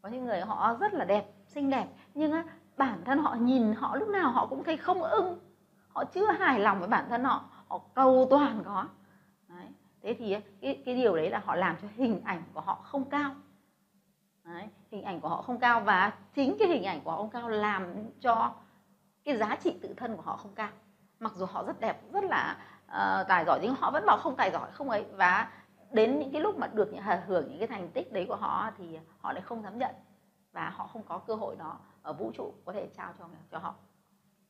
Có 0.01 0.10
những 0.10 0.25
người 0.25 0.42
họ 0.42 0.78
rất 0.80 0.94
là 0.94 1.06
đẹp, 1.06 1.25
xinh 1.46 1.69
đẹp. 1.69 1.88
Nhưng 2.13 2.31
bản 2.78 3.02
thân 3.06 3.20
họ 3.20 3.36
nhìn 3.36 3.74
họ 3.74 3.96
lúc 3.96 4.08
nào 4.08 4.31
họ 4.31 4.48
cũng 4.48 4.64
thấy 4.64 4.78
không 4.78 5.04
ưng. 5.04 5.40
Họ 5.88 6.04
chưa 6.06 6.31
hài 6.31 6.60
lòng 6.60 6.80
với 6.80 6.88
bản 6.88 7.06
thân 7.10 7.24
họ 7.24 7.46
họ 7.68 7.81
cầu 7.94 8.28
toàn 8.30 8.64
có. 8.66 8.86
Đấy. 9.48 9.68
thế 10.02 10.16
thì 10.20 10.31
ờ, 10.34 10.40
cái, 10.62 10.84
cái 10.86 10.96
điều 10.96 11.16
đấy 11.16 11.30
là 11.30 11.42
họ 11.46 11.56
làm 11.56 11.75
cho 11.81 11.88
hình 11.96 12.22
ảnh 12.25 12.44
của 12.54 12.62
họ 12.62 12.75
không 12.75 13.10
cao. 13.10 13.31
Đấy. 14.44 14.68
hình 14.92 15.04
ảnh 15.04 15.20
của 15.20 15.30
họ 15.30 15.42
không 15.42 15.60
cao 15.60 15.80
và 15.80 16.14
chính 16.36 16.56
cái 16.60 16.68
hình 16.68 16.84
ảnh 16.84 17.02
của 17.04 17.12
họ 17.12 17.18
không 17.18 17.30
cao 17.30 17.50
làm 17.50 18.10
cho 18.20 18.54
cái 19.24 19.38
giá 19.38 19.56
trị 19.56 19.80
tự 19.81 19.94
thân 19.98 20.16
của 20.16 20.22
họ 20.22 20.38
không 20.38 20.56
cao. 20.56 20.70
Mặc 21.20 21.34
dù 21.36 21.46
họ 21.46 21.64
rất 21.64 21.80
đẹp 21.80 22.02
rất 22.14 22.24
là 22.24 22.58
uh, 22.86 23.28
tài 23.28 23.46
giỏi 23.46 23.60
nhưng 23.62 23.75
họ 23.75 23.92
vẫn 23.92 24.06
bảo 24.06 24.18
không 24.18 24.36
tài 24.36 24.52
giỏi 24.52 24.72
không 24.72 24.90
ấy. 24.90 25.06
Và 25.12 25.52
đến 25.92 26.20
những 26.20 26.31
cái 26.31 26.42
lúc 26.42 26.58
mà 26.58 26.68
được 26.68 26.92
hưởng 27.28 27.48
những 27.50 27.60
cái 27.60 27.68
thành 27.68 27.90
tích 27.92 28.14
đấy 28.14 28.25
của 28.28 28.36
họ 28.36 28.72
thì 28.78 29.00
họ 29.20 29.34
lại 29.34 29.42
không 29.42 29.64
dám 29.64 29.78
nhận. 29.78 29.96
Và 30.52 30.70
họ 30.70 30.88
không 30.88 31.04
có 31.04 31.18
cơ 31.18 31.36
hội 31.36 31.56
đó 31.56 31.78
ở 32.03 32.13
vũ 32.13 32.31
trụ 32.33 32.53
có 32.65 32.73
thể 32.73 32.88
trao 32.97 33.13
cho 33.19 33.25
cho 33.51 33.57
họ. 33.57 33.75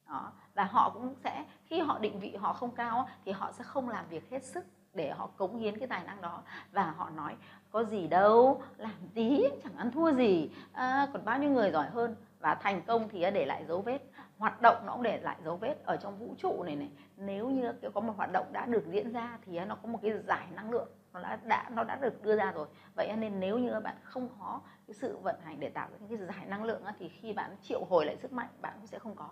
Đó 0.07 0.31
và 0.53 0.63
họ 0.63 0.89
cũng 0.89 1.15
sẽ 1.23 1.45
khi 1.65 1.79
họ 1.79 2.00
định 2.00 2.19
vị 2.19 2.35
họ 2.35 2.53
không 2.53 2.71
cao 2.71 3.07
thì 3.25 3.31
họ 3.31 3.51
sẽ 3.51 3.63
không 3.63 3.89
làm 3.89 4.07
việc 4.09 4.29
hết 4.29 4.44
sức 4.44 4.65
để 4.94 5.11
họ 5.11 5.29
cống 5.38 5.57
hiến 5.57 5.79
cái 5.79 5.88
tài 5.88 6.03
năng 6.03 6.21
đó. 6.21 6.41
Và 6.71 6.91
họ 6.91 7.09
nói 7.09 7.35
có 7.71 7.83
gì 7.83 8.07
đâu 8.07 8.61
làm 8.77 9.07
tí 9.13 9.44
chẳng 9.63 9.75
ăn 9.77 9.91
thua 9.91 10.11
gì. 10.11 10.51
À, 10.71 11.07
còn 11.13 11.25
bao 11.25 11.39
nhiêu 11.39 11.50
người 11.50 11.71
giỏi 11.71 11.88
hơn? 11.88 12.15
Và 12.39 12.55
thành 12.55 12.81
công 12.81 13.09
thì 13.09 13.31
để 13.33 13.45
lại 13.45 13.65
dấu 13.67 13.81
vết 13.81 14.00
hoạt 14.38 14.61
động 14.61 14.83
nó 14.85 14.94
cũng 14.94 15.03
để 15.03 15.19
lại 15.21 15.38
dấu 15.44 15.57
vết 15.57 15.75
ở 15.85 15.97
trong 15.97 16.17
vũ 16.17 16.35
trụ 16.38 16.63
này 16.63 16.75
này. 16.75 16.91
Nếu 17.17 17.50
như 17.50 17.73
có 17.94 18.01
một 18.01 18.13
hoạt 18.17 18.31
động 18.31 18.45
đã 18.51 18.65
được 18.65 18.83
diễn 18.88 19.13
ra 19.13 19.38
thì 19.45 19.59
nó 19.59 19.75
có 19.75 19.88
một 19.88 20.00
cái 20.01 20.11
giải 20.27 20.47
năng 20.51 20.71
lượng 20.71 20.89
nó 21.13 21.21
đã, 21.21 21.39
đã 21.44 21.69
nó 21.69 21.83
đã 21.83 21.95
được 21.95 22.23
đưa 22.23 22.35
ra 22.35 22.51
rồi. 22.51 22.67
Vậy 22.95 23.13
nên 23.17 23.39
nếu 23.39 23.57
như 23.57 23.79
bạn 23.83 23.95
không 24.03 24.29
có 24.39 24.59
cái 24.94 25.00
sự 25.00 25.18
vận 25.18 25.40
hành 25.40 25.60
để 25.60 25.69
tạo 25.69 25.90
ra 25.92 25.98
những 26.00 26.10
cái 26.19 26.28
giải 26.28 26.45
năng 26.45 26.63
lượng 26.63 26.84
thì 27.00 27.10
khi 27.10 27.34
bạn 27.34 27.56
triệu 27.62 27.84
hồi 27.86 28.06
lại 28.06 28.18
sức 28.18 28.34
mạnh 28.34 28.50
bạn 28.62 28.74
cũng 28.78 28.88
sẽ 28.88 29.00
không 29.00 29.16
có. 29.16 29.30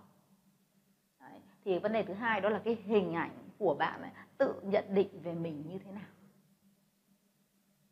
Đấy. 1.20 1.40
thì 1.66 1.80
vấn 1.80 1.94
đề 1.94 2.04
thứ 2.04 2.14
hai 2.14 2.42
đó 2.42 2.50
là 2.50 2.60
cái 2.66 2.76
hình 2.86 3.14
ảnh 3.16 3.50
của 3.58 3.74
bạn 3.74 4.02
ấy, 4.02 4.12
tự 4.38 4.60
nhận 4.64 4.86
định 4.94 5.22
về 5.24 5.34
mình 5.34 5.64
như 5.68 5.80
thế 5.80 5.92
nào. 5.92 6.10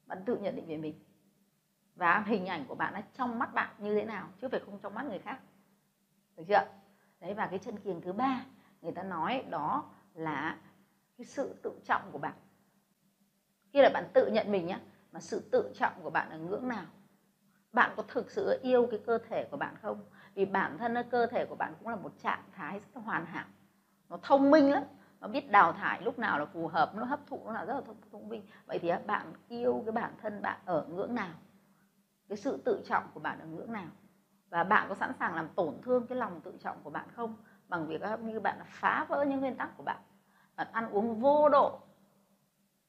Bạn 0.05 0.23
tự 0.25 0.37
nhận 0.37 0.55
định 0.55 0.67
về 0.67 0.77
mình. 0.77 0.93
Và 1.95 2.19
hình 2.19 2.45
ảnh 2.45 2.65
của 2.65 2.75
bạn 2.75 2.93
nó 2.93 3.01
trong 3.13 3.39
mắt 3.39 3.53
bạn 3.53 3.75
như 3.77 3.95
thế 3.95 4.05
nào 4.05 4.29
chứ 4.41 4.47
phải 4.51 4.59
không 4.59 4.79
trong 4.79 4.93
mắt 4.93 5.05
người 5.05 5.19
khác. 5.19 5.39
Được 6.37 6.43
chưa? 6.47 6.67
Đấy 7.19 7.33
và 7.33 7.47
cái 7.47 7.59
chân 7.59 7.79
kiềng 7.79 8.01
thứ 8.01 8.13
ba 8.13 8.45
người 8.81 8.91
ta 8.91 9.03
nói 9.03 9.43
đó 9.49 9.89
là 10.13 10.57
cái 11.17 11.25
sự 11.25 11.59
tự 11.63 11.79
trọng 11.83 12.11
của 12.11 12.17
bạn. 12.17 12.35
Khi 13.73 13.81
là 13.81 13.89
bạn 13.93 14.07
tự 14.13 14.27
nhận 14.27 14.51
mình 14.51 14.67
nhé 14.67 14.79
mà 15.11 15.19
sự 15.19 15.49
tự 15.51 15.71
trọng 15.75 15.93
của 16.03 16.09
bạn 16.09 16.29
ở 16.29 16.37
ngưỡng 16.37 16.67
nào? 16.67 16.85
Bạn 17.73 17.91
có 17.97 18.03
thực 18.07 18.31
sự 18.31 18.59
yêu 18.63 18.87
cái 18.91 18.99
cơ 19.05 19.17
thể 19.29 19.47
của 19.51 19.57
bạn 19.57 19.75
không? 19.81 20.05
Vì 20.35 20.45
bản 20.45 20.77
thân 20.77 20.95
cơ 21.11 21.25
thể 21.27 21.45
của 21.49 21.55
bạn 21.55 21.73
cũng 21.79 21.87
là 21.87 21.95
một 21.95 22.11
trạng 22.17 22.43
thái 22.51 22.79
rất 22.79 22.87
là 22.95 23.01
hoàn 23.01 23.25
hảo. 23.25 23.45
Nó 24.09 24.17
thông 24.23 24.51
minh 24.51 24.71
lắm, 24.71 24.83
nó 25.19 25.27
biết 25.27 25.51
đào 25.51 25.73
thải 25.73 26.01
lúc 26.01 26.19
nào 26.19 26.39
là 26.39 26.45
phù 26.45 26.67
hợp, 26.67 26.95
nó 26.95 27.03
hấp 27.03 27.27
thụ 27.27 27.41
nó 27.45 27.53
là 27.53 27.65
rất 27.65 27.73
là 27.73 27.81
thông 28.11 28.29
minh. 28.29 28.43
Vậy 28.65 28.79
thì 28.79 28.91
bạn 29.05 29.33
yêu 29.47 29.83
cái 29.85 29.91
bản 29.91 30.13
thân 30.21 30.41
bạn 30.41 30.59
ở 30.65 30.85
ngưỡng 30.89 31.15
nào? 31.15 31.33
Cái 32.29 32.37
sự 32.37 32.61
tự 32.65 32.81
trọng 32.85 33.03
của 33.13 33.19
bạn 33.19 33.39
ở 33.39 33.45
ngưỡng 33.45 33.71
nào? 33.73 33.87
Và 34.49 34.63
bạn 34.63 34.89
có 34.89 34.95
sẵn 34.95 35.13
sàng 35.19 35.35
làm 35.35 35.49
tổn 35.49 35.81
thương 35.83 36.07
cái 36.07 36.17
lòng 36.17 36.41
tự 36.41 36.57
trọng 36.59 36.83
của 36.83 36.89
bạn 36.89 37.07
không? 37.15 37.35
Bằng 37.67 37.87
việc 37.87 38.01
như 38.19 38.39
bạn 38.39 38.59
phá 38.65 39.05
vỡ 39.09 39.25
những 39.25 39.39
nguyên 39.39 39.57
tắc 39.57 39.77
của 39.77 39.83
bạn. 39.83 39.97
Bạn 40.55 40.67
ăn 40.71 40.89
uống 40.89 41.19
vô 41.19 41.49
độ 41.49 41.79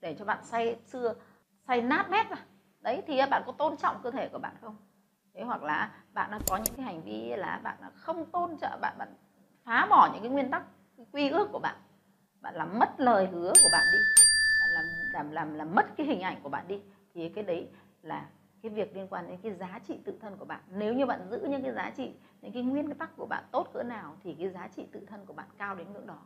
để 0.01 0.17
cho 0.19 0.25
bạn 0.25 0.45
say, 0.45 0.77
xưa, 0.85 1.15
say 1.67 1.83
nát 1.83 2.11
bét 2.11 2.31
mà 2.31 2.37
đấy, 2.81 3.03
thì 3.07 3.19
à, 3.19 3.27
bạn 3.27 3.43
có 3.47 3.53
tôn 3.53 3.77
trọng 3.77 3.97
cơ 4.03 4.11
thể 4.11 4.29
của 4.29 4.39
bạn 4.39 4.55
không? 4.61 4.77
Thế 5.35 5.43
hoặc 5.43 5.63
là 5.63 5.91
bạn 6.13 6.39
có 6.49 6.57
những 6.57 6.75
cái 6.75 6.87
hành 6.87 7.03
vi 7.03 7.37
là 7.37 7.61
bạn 7.63 7.77
không 7.95 8.27
tôn 8.31 8.57
trọng 8.57 8.81
bạn 8.81 8.95
bạn 8.99 9.15
phá 9.65 9.87
bỏ 9.91 10.11
những 10.13 10.23
cái 10.23 10.31
nguyên 10.31 10.51
tắc, 10.51 10.63
cái 10.97 11.07
quy 11.13 11.29
ước 11.29 11.49
của 11.53 11.59
bạn. 11.59 11.77
Bạn 12.41 12.55
làm 12.55 12.79
mất 12.79 13.01
lời 13.01 13.27
hứa 13.27 13.53
của 13.63 13.69
bạn 13.73 13.87
đi. 13.93 13.99
Bạn 14.61 14.71
làm 14.71 14.91
làm 15.13 15.31
làm 15.31 15.55
làm 15.55 15.75
mất 15.75 15.87
cái 15.97 16.07
hình 16.07 16.21
ảnh 16.21 16.41
của 16.43 16.49
bạn 16.49 16.69
đi. 16.69 16.81
Thì 17.15 17.29
cái 17.29 17.45
đấy 17.45 17.69
là 18.03 18.27
cái 18.63 18.71
việc 18.71 18.97
liên 18.97 19.07
quan 19.11 19.27
đến 19.27 19.39
cái 19.43 19.53
giá 19.53 19.79
trị 19.87 19.99
tự 20.05 20.19
thân 20.21 20.37
của 20.37 20.45
bạn. 20.45 20.61
Nếu 20.69 20.95
như 20.95 21.07
bạn 21.07 21.29
giữ 21.31 21.47
những 21.51 21.63
cái 21.63 21.73
giá 21.73 21.91
trị, 21.97 22.15
những 22.41 22.53
cái 22.53 22.63
nguyên 22.63 22.95
tắc 22.95 23.17
của 23.17 23.27
bạn 23.27 23.45
tốt 23.53 23.71
cỡ 23.75 23.83
nào, 23.83 24.17
thì 24.25 24.35
cái 24.35 24.49
giá 24.49 24.69
trị 24.69 24.87
tự 24.93 25.01
thân 25.07 25.27
của 25.27 25.33
bạn 25.33 25.49
cao 25.59 25.75
đến 25.75 25.93
ngưỡng 25.93 26.07
đó. 26.07 26.19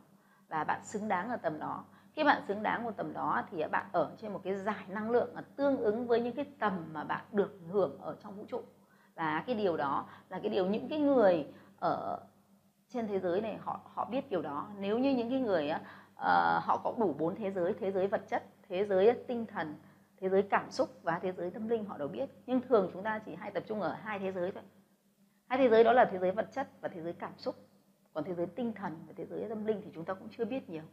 Và 0.47 0.63
bạn 0.63 0.81
xứng 0.83 1.07
đáng 1.07 1.29
ở 1.29 1.37
tầm 1.37 1.59
đó 1.59 1.83
khi 2.15 2.23
bạn 2.23 2.41
xứng 2.47 2.63
đáng 2.63 2.83
một 2.83 2.91
tầm 2.97 3.13
đó 3.13 3.43
thì 3.51 3.63
bạn 3.71 3.85
ở 3.91 4.11
trên 4.17 4.33
một 4.33 4.41
cái 4.43 4.55
giải 4.55 4.85
năng 4.87 5.11
lượng 5.11 5.35
tương 5.55 5.77
ứng 5.77 6.07
với 6.07 6.21
những 6.21 6.35
cái 6.35 6.45
tầm 6.59 6.89
mà 6.93 7.03
bạn 7.03 7.25
được 7.31 7.59
hưởng 7.71 7.97
ở 8.01 8.15
trong 8.23 8.37
vũ 8.37 8.45
trụ 8.47 8.61
và 9.15 9.43
cái 9.47 9.55
điều 9.55 9.77
đó 9.77 10.05
là 10.29 10.39
cái 10.39 10.49
điều 10.49 10.65
những 10.65 10.89
cái 10.89 10.99
người 10.99 11.47
ở 11.79 12.19
trên 12.89 13.07
thế 13.07 13.19
giới 13.19 13.41
này 13.41 13.57
họ 13.57 13.79
họ 13.93 14.05
biết 14.05 14.29
điều 14.29 14.41
đó 14.41 14.67
nếu 14.79 14.97
như 14.97 15.15
những 15.15 15.29
cái 15.29 15.39
người 15.39 15.71
uh, 15.71 16.19
họ 16.63 16.81
có 16.83 16.95
đủ 16.99 17.15
bốn 17.19 17.35
thế 17.35 17.51
giới 17.51 17.73
thế 17.79 17.91
giới 17.91 18.07
vật 18.07 18.21
chất 18.27 18.43
thế 18.69 18.85
giới 18.85 19.11
tinh 19.27 19.45
thần 19.45 19.75
thế 20.21 20.29
giới 20.29 20.41
cảm 20.41 20.71
xúc 20.71 20.89
và 21.03 21.19
thế 21.19 21.31
giới 21.31 21.51
tâm 21.51 21.67
linh 21.67 21.85
họ 21.85 21.97
đều 21.97 22.07
biết 22.07 22.29
nhưng 22.45 22.61
thường 22.61 22.89
chúng 22.93 23.03
ta 23.03 23.19
chỉ 23.25 23.35
hay 23.35 23.51
tập 23.51 23.63
trung 23.67 23.81
ở 23.81 23.93
hai 23.93 24.19
thế 24.19 24.31
giới 24.31 24.51
thôi 24.51 24.63
hai 25.47 25.59
thế 25.59 25.69
giới 25.69 25.83
đó 25.83 25.93
là 25.93 26.05
thế 26.05 26.19
giới 26.19 26.31
vật 26.31 26.47
chất 26.51 26.67
và 26.81 26.89
thế 26.89 27.01
giới 27.01 27.13
cảm 27.13 27.33
xúc 27.37 27.55
còn 28.13 28.23
thế 28.23 28.33
giới 28.33 28.45
tinh 28.45 28.73
thần 28.73 29.03
và 29.07 29.13
thế 29.17 29.25
giới 29.25 29.49
tâm 29.49 29.65
linh 29.65 29.81
thì 29.83 29.91
chúng 29.93 30.05
ta 30.05 30.13
cũng 30.13 30.29
chưa 30.37 30.45
biết 30.45 30.69
nhiều 30.69 30.83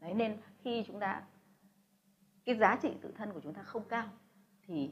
đấy 0.00 0.14
nên 0.14 0.36
khi 0.58 0.84
chúng 0.86 1.00
ta 1.00 1.22
cái 2.44 2.54
giá 2.54 2.76
trị 2.82 2.90
tự 3.00 3.12
thân 3.16 3.32
của 3.32 3.40
chúng 3.40 3.54
ta 3.54 3.62
không 3.62 3.88
cao 3.88 4.08
thì 4.62 4.90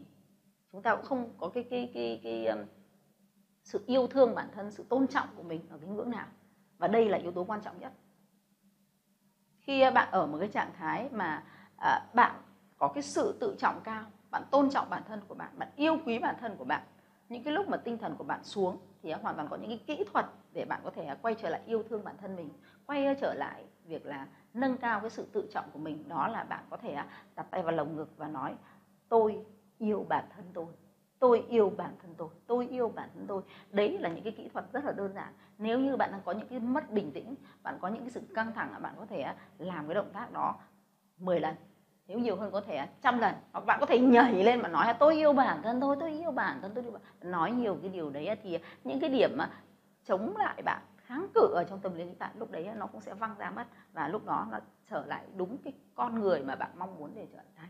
chúng 0.73 0.83
ta 0.83 0.97
cũng 0.97 1.05
không 1.05 1.35
có 1.39 1.49
cái 1.49 1.65
cái 1.71 1.91
cái 1.95 2.21
cái, 2.25 2.45
cái 2.45 2.47
um, 2.47 2.67
sự 3.63 3.85
yêu 3.87 4.07
thương 4.07 4.35
bản 4.35 4.49
thân 4.55 4.71
sự 4.71 4.85
tôn 4.89 5.07
trọng 5.07 5.29
của 5.37 5.43
mình 5.43 5.61
ở 5.71 5.79
cái 5.79 5.89
ngưỡng 5.89 6.11
nào. 6.11 6.27
Và 6.79 6.89
đây 6.89 7.09
là 7.09 7.19
yếu 7.19 7.33
tố 7.33 7.45
quan 7.45 7.61
trọng 7.63 7.81
nhất. 7.81 7.93
Khi 9.61 9.89
uh, 9.89 9.95
bạn 9.95 10.09
ở 10.11 10.27
một 10.27 10.39
cái 10.39 10.49
trạng 10.49 10.73
thái 10.79 11.09
mà 11.13 11.45
à, 11.77 12.07
bạn 12.15 12.43
có 12.79 12.89
cái 12.89 13.03
sự 13.03 13.37
tự 13.41 13.57
trọng 13.59 13.81
cao 13.85 14.05
bạn 14.31 14.43
tôn 14.51 14.71
trọng 14.71 14.91
bản 14.91 15.03
thân 15.09 15.21
của 15.29 15.35
bạn 15.35 15.59
bạn 15.59 15.69
yêu 15.77 15.99
quý 16.07 16.19
bản 16.19 16.37
thân 16.41 16.57
của 16.57 16.65
bạn 16.65 16.83
những 17.29 17.45
cái 17.45 17.53
lúc 17.53 17.69
mà 17.69 17.77
tinh 17.77 17.99
thần 17.99 18.15
của 18.19 18.25
bạn 18.25 18.45
xuống 18.45 18.79
thì 19.03 19.13
hoàn 19.13 19.37
toàn 19.37 19.49
có 19.49 19.57
những 19.57 19.71
cái 19.71 19.81
kỹ 19.87 20.05
thuật 20.13 20.27
để 20.53 20.65
bạn 20.65 20.81
có 20.85 20.91
thể 20.91 21.05
à, 21.05 21.17
quay 21.23 21.35
trở 21.35 21.49
lại 21.49 21.61
yêu 21.67 21.83
thương 21.89 22.05
bản 22.05 22.17
thân 22.21 22.37
mình 22.37 22.51
quay 22.87 23.17
trở 23.21 23.35
lại 23.35 23.65
việc 23.85 24.07
là 24.07 24.27
nâng 24.57 24.77
cao 24.77 25.01
cái 25.01 25.11
sự 25.11 25.27
tự 25.33 25.49
trọng 25.53 25.65
của 25.73 25.79
mình, 25.79 26.09
đó 26.09 26.29
là 26.29 26.45
bạn 26.45 26.65
có 26.71 26.77
thể 26.77 26.93
à, 26.93 27.07
đặt 27.37 27.47
tay 27.51 27.63
vào 27.63 27.73
lồng 27.73 27.97
ngực 27.97 28.11
và 28.17 28.29
nói, 28.29 28.55
tôi 29.09 29.39
yêu 29.79 30.07
bản 30.09 30.25
thân 30.37 30.45
tôi 30.55 30.67
tôi 31.19 31.45
yêu 31.49 31.73
bản 31.77 31.93
thân 32.03 32.15
tôi 32.17 32.29
tôi 32.47 32.67
yêu 32.67 32.93
bản 32.95 33.09
thân 33.15 33.25
tôi. 33.27 33.43
Đấy 33.71 33.99
là 33.99 34.09
những 34.09 34.25
cái 34.25 34.33
kỹ 34.33 34.49
thuật 34.53 34.65
rất 34.73 34.85
là 34.85 34.93
đơn 34.93 35.13
giản. 35.15 35.33
Nếu 35.59 35.79
như 35.79 35.97
bạn 35.97 36.13
đang 36.13 36.21
có 36.25 36.33
những 36.33 36.49
cái 36.49 36.59
mất 36.59 36.91
bình 36.91 37.13
tĩnh, 37.13 37.35
bạn 37.63 37.79
có 37.81 37.89
những 37.89 38.01
cái 38.01 38.11
sự 38.11 38.21
căng 38.35 38.53
thẳng 38.53 38.75
bạn 38.83 38.95
có 38.99 39.07
thể 39.07 39.21
à, 39.21 39.35
làm 39.59 39.87
cái 39.87 39.95
động 39.95 40.11
tác 40.13 40.33
đó 40.33 40.55
10 41.19 41.41
lần, 41.41 41.55
nếu 42.07 42.19
nhiều 42.19 42.37
hơn 42.37 42.51
có 42.53 42.61
thể 42.61 42.77
à, 42.77 42.89
trăm 43.03 43.19
lần. 43.19 43.35
Hoặc 43.53 43.65
bạn 43.67 43.81
có 43.81 43.87
thể 43.87 43.99
nhảy 43.99 44.45
lên 44.45 44.61
mà 44.61 44.69
nói 44.69 44.95
tôi 44.99 45.15
yêu 45.15 45.33
bản 45.33 45.63
thân 45.63 45.81
tôi 45.81 45.97
tôi 46.01 46.11
yêu 46.11 46.31
bản 46.31 46.59
thân 46.63 46.73
tôi. 46.75 46.85
Nói 47.21 47.53
nhiều 47.53 47.79
cái 47.83 47.91
điều 47.91 48.11
đấy 48.11 48.37
thì 48.43 48.59
những 48.85 49.01
cái 49.01 49.11
điểm 49.11 49.31
mà 49.37 49.51
chống 50.05 50.37
lại 50.37 50.63
bạn 50.63 50.83
kháng 51.07 51.27
cự 51.35 51.53
ở 51.55 51.65
trong 51.65 51.81
tâm 51.81 51.95
lý 51.95 52.05
bạn 52.19 52.31
lúc 52.39 52.51
đấy 52.51 52.69
nó 52.77 52.87
cũng 52.87 53.01
sẽ 53.01 53.15
văng 53.15 53.35
ra 53.39 53.51
mất 53.51 53.67
và 53.93 54.09
lúc 54.09 54.27
đó 54.27 54.47
nó 54.51 54.59
trở 54.91 55.07
lại 55.07 55.25
đúng 55.37 55.59
cái 55.59 55.73
con 55.95 56.21
người 56.21 56.41
mà 56.41 56.55
bạn 56.55 56.71
mong 56.79 56.97
muốn 56.99 57.13
để 57.15 57.27
trở 57.33 57.39
thành 57.57 57.69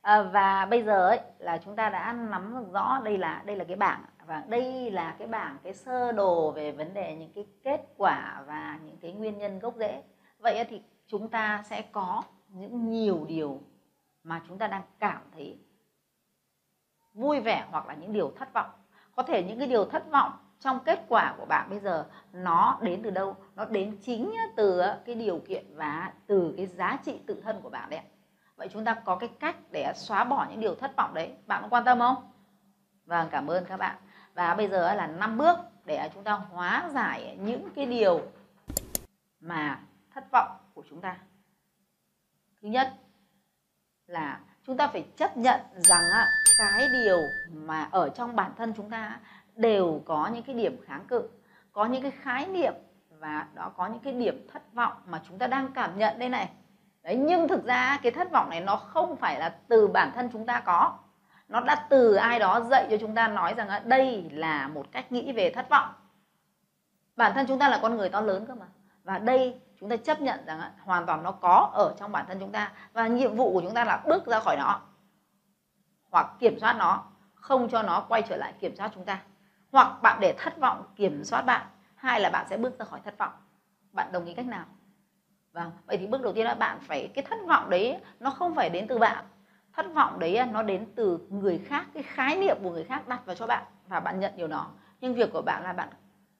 à, 0.00 0.22
và 0.22 0.66
bây 0.66 0.82
giờ 0.82 1.08
ấy 1.08 1.20
là 1.38 1.58
chúng 1.58 1.76
ta 1.76 1.90
đã 1.90 2.12
nắm 2.12 2.54
được 2.56 2.72
rõ 2.72 3.00
đây 3.04 3.18
là 3.18 3.42
đây 3.46 3.56
là 3.56 3.64
cái 3.64 3.76
bảng 3.76 4.04
và 4.26 4.44
đây 4.48 4.90
là 4.90 5.16
cái 5.18 5.28
bảng 5.28 5.58
cái 5.62 5.74
sơ 5.74 6.12
đồ 6.12 6.50
về 6.50 6.72
vấn 6.72 6.94
đề 6.94 7.16
những 7.16 7.32
cái 7.34 7.46
kết 7.64 7.80
quả 7.96 8.42
và 8.46 8.78
những 8.84 8.96
cái 8.96 9.12
nguyên 9.12 9.38
nhân 9.38 9.58
gốc 9.58 9.74
rễ. 9.76 10.02
Vậy 10.38 10.64
thì 10.68 10.82
chúng 11.06 11.28
ta 11.28 11.62
sẽ 11.66 11.82
có 11.82 12.22
những 12.48 12.90
nhiều 12.90 13.24
điều 13.28 13.60
mà 14.22 14.42
chúng 14.48 14.58
ta 14.58 14.66
đang 14.66 14.82
cảm 14.98 15.22
thấy 15.34 15.58
vui 17.14 17.40
vẻ 17.40 17.66
hoặc 17.70 17.86
là 17.86 17.94
những 17.94 18.12
điều 18.12 18.32
thất 18.36 18.52
vọng. 18.52 18.70
Có 19.16 19.22
thể 19.22 19.42
những 19.42 19.58
cái 19.58 19.68
điều 19.68 19.84
thất 19.84 20.10
vọng 20.10 20.32
trong 20.60 20.80
kết 20.84 21.04
quả 21.08 21.34
của 21.38 21.46
bạn 21.46 21.70
bây 21.70 21.78
giờ, 21.78 22.06
nó 22.32 22.78
đến 22.82 23.00
từ 23.02 23.10
đâu? 23.10 23.36
Nó 23.56 23.64
đến 23.64 23.98
chính 24.02 24.34
từ 24.56 24.78
ờ, 24.78 25.00
cái 25.06 25.14
điều 25.14 25.38
kiện 25.48 25.64
và 25.76 26.12
từ 26.26 26.54
cái 26.56 26.66
giá 26.66 26.98
trị 27.04 27.20
tự 27.26 27.40
thân 27.44 27.60
của 27.62 27.70
bạn 27.70 27.90
đấy 27.90 28.00
vậy 28.56 28.68
chúng 28.72 28.84
ta 28.84 28.94
có 28.94 29.16
cái 29.16 29.30
cách 29.40 29.56
để 29.70 29.92
xóa 29.96 30.24
bỏ 30.24 30.46
những 30.50 30.60
điều 30.60 30.74
thất 30.74 30.96
vọng 30.96 31.14
đấy, 31.14 31.32
bạn 31.46 31.62
có 31.62 31.68
quan 31.68 31.84
tâm 31.84 31.98
không? 31.98 32.32
Vâng 33.04 33.28
cảm 33.30 33.46
ơn 33.46 33.64
các 33.64 33.76
bạn. 33.76 33.96
Và 34.34 34.54
bây 34.54 34.68
giờ 34.68 34.94
là 34.94 35.06
năm 35.06 35.38
bước 35.38 35.58
để 35.84 36.10
chúng 36.14 36.24
ta 36.24 36.32
hóa 36.32 36.90
giải 36.94 37.38
những 37.40 37.68
cái 37.74 37.86
điều 37.86 38.20
mà 39.40 39.80
thất 40.14 40.24
vọng 40.32 40.56
của 40.74 40.82
chúng 40.90 41.00
ta. 41.00 41.16
Thứ 42.62 42.68
nhất 42.68 42.94
là 44.06 44.40
chúng 44.66 44.76
ta 44.76 44.88
phải 44.88 45.04
chấp 45.16 45.36
nhận 45.36 45.60
rằng 45.74 46.02
cái 46.58 46.88
điều 46.88 47.18
mà 47.52 47.88
ở 47.90 48.08
trong 48.08 48.36
bản 48.36 48.52
thân 48.56 48.72
chúng 48.76 48.90
ta 48.90 49.20
đều 49.56 50.02
có 50.04 50.30
những 50.34 50.42
cái 50.42 50.54
điểm 50.54 50.80
kháng 50.84 51.04
cự, 51.08 51.28
có 51.72 51.84
những 51.84 52.02
cái 52.02 52.10
khái 52.10 52.46
niệm 52.46 52.74
và 53.18 53.46
đó 53.54 53.72
có 53.76 53.86
những 53.86 53.98
cái 53.98 54.12
điểm 54.12 54.46
thất 54.52 54.62
vọng 54.74 54.92
mà 55.06 55.22
chúng 55.28 55.38
ta 55.38 55.46
đang 55.46 55.72
cảm 55.72 55.98
nhận 55.98 56.18
đây 56.18 56.28
này. 56.28 56.48
Đấy, 57.02 57.16
nhưng 57.16 57.48
thực 57.48 57.64
ra 57.64 57.98
cái 58.02 58.12
thất 58.12 58.32
vọng 58.32 58.50
này 58.50 58.60
nó 58.60 58.76
không 58.76 59.16
phải 59.16 59.40
là 59.40 59.56
từ 59.68 59.88
bản 59.88 60.12
thân 60.14 60.28
chúng 60.32 60.46
ta 60.46 60.60
có. 60.60 60.98
Nó 61.48 61.60
đã 61.60 61.86
từ 61.90 62.14
ai 62.14 62.38
đó 62.38 62.60
dạy 62.60 62.86
cho 62.90 62.96
chúng 63.00 63.14
ta 63.14 63.28
nói 63.28 63.54
rằng 63.54 63.68
đây 63.84 64.30
là 64.32 64.68
một 64.68 64.86
cách 64.92 65.12
nghĩ 65.12 65.32
về 65.32 65.50
thất 65.50 65.70
vọng. 65.70 65.88
Bản 67.16 67.32
thân 67.34 67.46
chúng 67.46 67.58
ta 67.58 67.68
là 67.68 67.78
con 67.82 67.96
người 67.96 68.08
to 68.08 68.20
lớn 68.20 68.46
cơ 68.46 68.54
mà. 68.54 68.66
Và 69.04 69.18
đây 69.18 69.60
chúng 69.80 69.88
ta 69.88 69.96
chấp 69.96 70.20
nhận 70.20 70.46
rằng 70.46 70.60
hoàn 70.84 71.06
toàn 71.06 71.22
nó 71.22 71.32
có 71.32 71.70
ở 71.72 71.94
trong 71.98 72.12
bản 72.12 72.24
thân 72.28 72.40
chúng 72.40 72.52
ta 72.52 72.72
và 72.92 73.06
nhiệm 73.06 73.36
vụ 73.36 73.52
của 73.52 73.60
chúng 73.60 73.74
ta 73.74 73.84
là 73.84 74.02
bước 74.06 74.26
ra 74.26 74.40
khỏi 74.40 74.56
nó 74.56 74.80
hoặc 76.10 76.26
kiểm 76.38 76.58
soát 76.60 76.76
nó, 76.78 77.04
không 77.34 77.68
cho 77.68 77.82
nó 77.82 78.06
quay 78.08 78.22
trở 78.22 78.36
lại 78.36 78.52
kiểm 78.60 78.76
soát 78.76 78.90
chúng 78.94 79.04
ta 79.04 79.20
hoặc 79.76 80.02
bạn 80.02 80.20
để 80.20 80.34
thất 80.38 80.58
vọng 80.58 80.84
kiểm 80.96 81.24
soát 81.24 81.42
bạn. 81.42 81.66
Hai 81.94 82.20
là 82.20 82.30
bạn 82.30 82.46
sẽ 82.50 82.56
bước 82.56 82.78
ra 82.78 82.84
khỏi 82.84 83.00
thất 83.04 83.18
vọng. 83.18 83.32
Bạn 83.92 84.12
đồng 84.12 84.24
ý 84.26 84.34
cách 84.34 84.46
nào? 84.46 84.66
Vâng 85.52 85.72
vậy 85.86 85.98
thì 85.98 86.06
bước 86.06 86.22
đầu 86.22 86.32
tiên 86.32 86.46
là 86.46 86.54
bạn 86.54 86.80
phải, 86.80 87.08
cái 87.14 87.24
thất 87.30 87.38
vọng 87.48 87.70
đấy 87.70 87.98
nó 88.20 88.30
không 88.30 88.54
phải 88.54 88.70
đến 88.70 88.86
từ 88.88 88.98
bạn. 88.98 89.24
Thất 89.72 89.86
vọng 89.94 90.18
đấy 90.18 90.46
nó 90.46 90.62
đến 90.62 90.86
từ 90.96 91.18
người 91.28 91.58
khác, 91.58 91.88
cái 91.94 92.02
khái 92.02 92.36
niệm 92.36 92.56
của 92.62 92.70
người 92.70 92.84
khác 92.84 93.08
đặt 93.08 93.26
vào 93.26 93.36
cho 93.36 93.46
bạn 93.46 93.64
và 93.84 94.00
bạn 94.00 94.20
nhận 94.20 94.32
điều 94.36 94.48
đó. 94.48 94.72
Nhưng 95.00 95.14
việc 95.14 95.30
của 95.32 95.42
bạn 95.42 95.62
là 95.64 95.72
bạn 95.72 95.88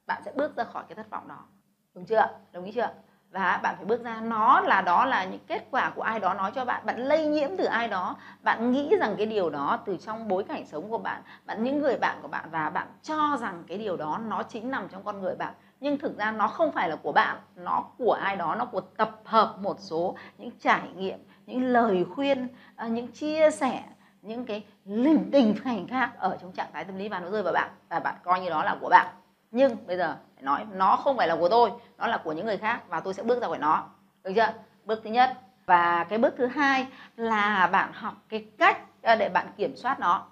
bạn 0.07 0.23
sẽ 0.25 0.31
bước 0.35 0.57
ra 0.57 0.63
khỏi 0.63 0.85
cái 0.89 0.95
thất 0.95 1.09
vọng 1.11 1.27
đó. 1.27 1.47
Đúng 1.95 2.05
chưa 2.05 2.27
đồng 2.53 2.65
ý 2.65 2.71
chưa 2.71 2.89
và 3.31 3.59
bạn 3.63 3.75
phải 3.75 3.85
bước 3.85 4.03
ra, 4.03 4.19
nó 4.21 4.59
là, 4.59 4.81
đó 4.81 5.05
là 5.05 5.23
những 5.25 5.39
kết 5.47 5.67
quả 5.71 5.91
của 5.95 6.01
ai 6.01 6.19
đó 6.19 6.33
nói 6.33 6.51
cho 6.55 6.65
bạn. 6.65 6.85
Bạn 6.85 6.99
lây 6.99 7.25
nhiễm 7.25 7.49
từ 7.57 7.65
ai 7.65 7.87
đó, 7.87 8.15
bạn 8.43 8.71
nghĩ 8.71 8.95
rằng 8.99 9.15
cái 9.17 9.25
điều 9.25 9.49
đó 9.49 9.79
từ 9.85 9.97
trong 9.97 10.27
bối 10.27 10.43
cảnh 10.43 10.65
sống 10.65 10.89
của 10.89 10.97
bạn 10.97 11.21
bạn, 11.45 11.63
những 11.63 11.79
người 11.79 11.97
bạn 11.97 12.17
của 12.21 12.27
bạn, 12.27 12.49
và 12.51 12.69
bạn 12.69 12.87
cho 13.03 13.37
rằng 13.41 13.63
cái 13.67 13.77
điều 13.77 13.97
đó 13.97 14.19
nó 14.27 14.43
chính 14.43 14.71
nằm 14.71 14.87
trong 14.89 15.03
con 15.03 15.21
người 15.21 15.35
bạn. 15.35 15.53
Nhưng 15.79 15.97
thực 15.97 16.17
ra 16.17 16.31
nó 16.31 16.47
không 16.47 16.71
phải 16.71 16.89
là 16.89 16.95
của 16.95 17.11
bạn, 17.11 17.37
nó 17.55 17.83
của 17.97 18.13
ai 18.13 18.35
đó, 18.35 18.55
nó 18.55 18.65
của 18.65 18.81
tập 18.81 19.11
hợp 19.25 19.55
một 19.61 19.79
số 19.79 20.15
những 20.37 20.51
trải 20.59 20.81
nghiệm, 20.95 21.19
những 21.45 21.63
lời 21.63 22.05
khuyên 22.15 22.47
à, 22.75 22.87
những 22.87 23.07
chia 23.07 23.51
sẻ, 23.51 23.83
những 24.21 24.45
cái 24.45 24.65
linh 24.85 25.31
tinh 25.31 25.55
khoảnh 25.63 25.87
khác 25.87 26.11
ở 26.19 26.37
trong 26.41 26.51
trạng 26.51 26.69
thái 26.73 26.83
tâm 26.83 26.97
lý 26.97 27.09
và 27.09 27.19
nó 27.19 27.29
rơi 27.29 27.43
vào 27.43 27.53
bạn. 27.53 27.69
Và 27.89 27.99
bạn 27.99 28.15
coi 28.23 28.39
như 28.39 28.49
đó 28.49 28.63
là 28.63 28.77
của 28.81 28.89
bạn. 28.89 29.07
Nhưng 29.51 29.87
bây 29.87 29.97
giờ 29.97 30.15
nói 30.41 30.65
nó 30.73 30.95
không 30.95 31.17
phải 31.17 31.27
là 31.27 31.35
của 31.35 31.49
tôi 31.49 31.71
nó 31.97 32.07
là 32.07 32.17
của 32.17 32.31
những 32.31 32.45
người 32.45 32.57
khác 32.57 32.81
và 32.87 32.99
tôi 32.99 33.13
sẽ 33.13 33.23
bước 33.23 33.41
ra 33.41 33.47
khỏi 33.47 33.57
nó. 33.57 33.83
Được 34.23 34.31
chưa? 34.35 34.53
Bước 34.85 35.01
thứ 35.03 35.09
nhất. 35.09 35.37
Và 35.65 36.03
cái 36.03 36.19
bước 36.19 36.33
thứ 36.37 36.47
hai 36.47 36.87
là 37.15 37.67
bạn 37.67 37.93
học 37.93 38.13
cái 38.29 38.45
cách 38.57 38.81
à, 39.01 39.15
để 39.15 39.29
bạn 39.29 39.47
kiểm 39.57 39.75
soát 39.75 39.99
nó. 39.99 40.25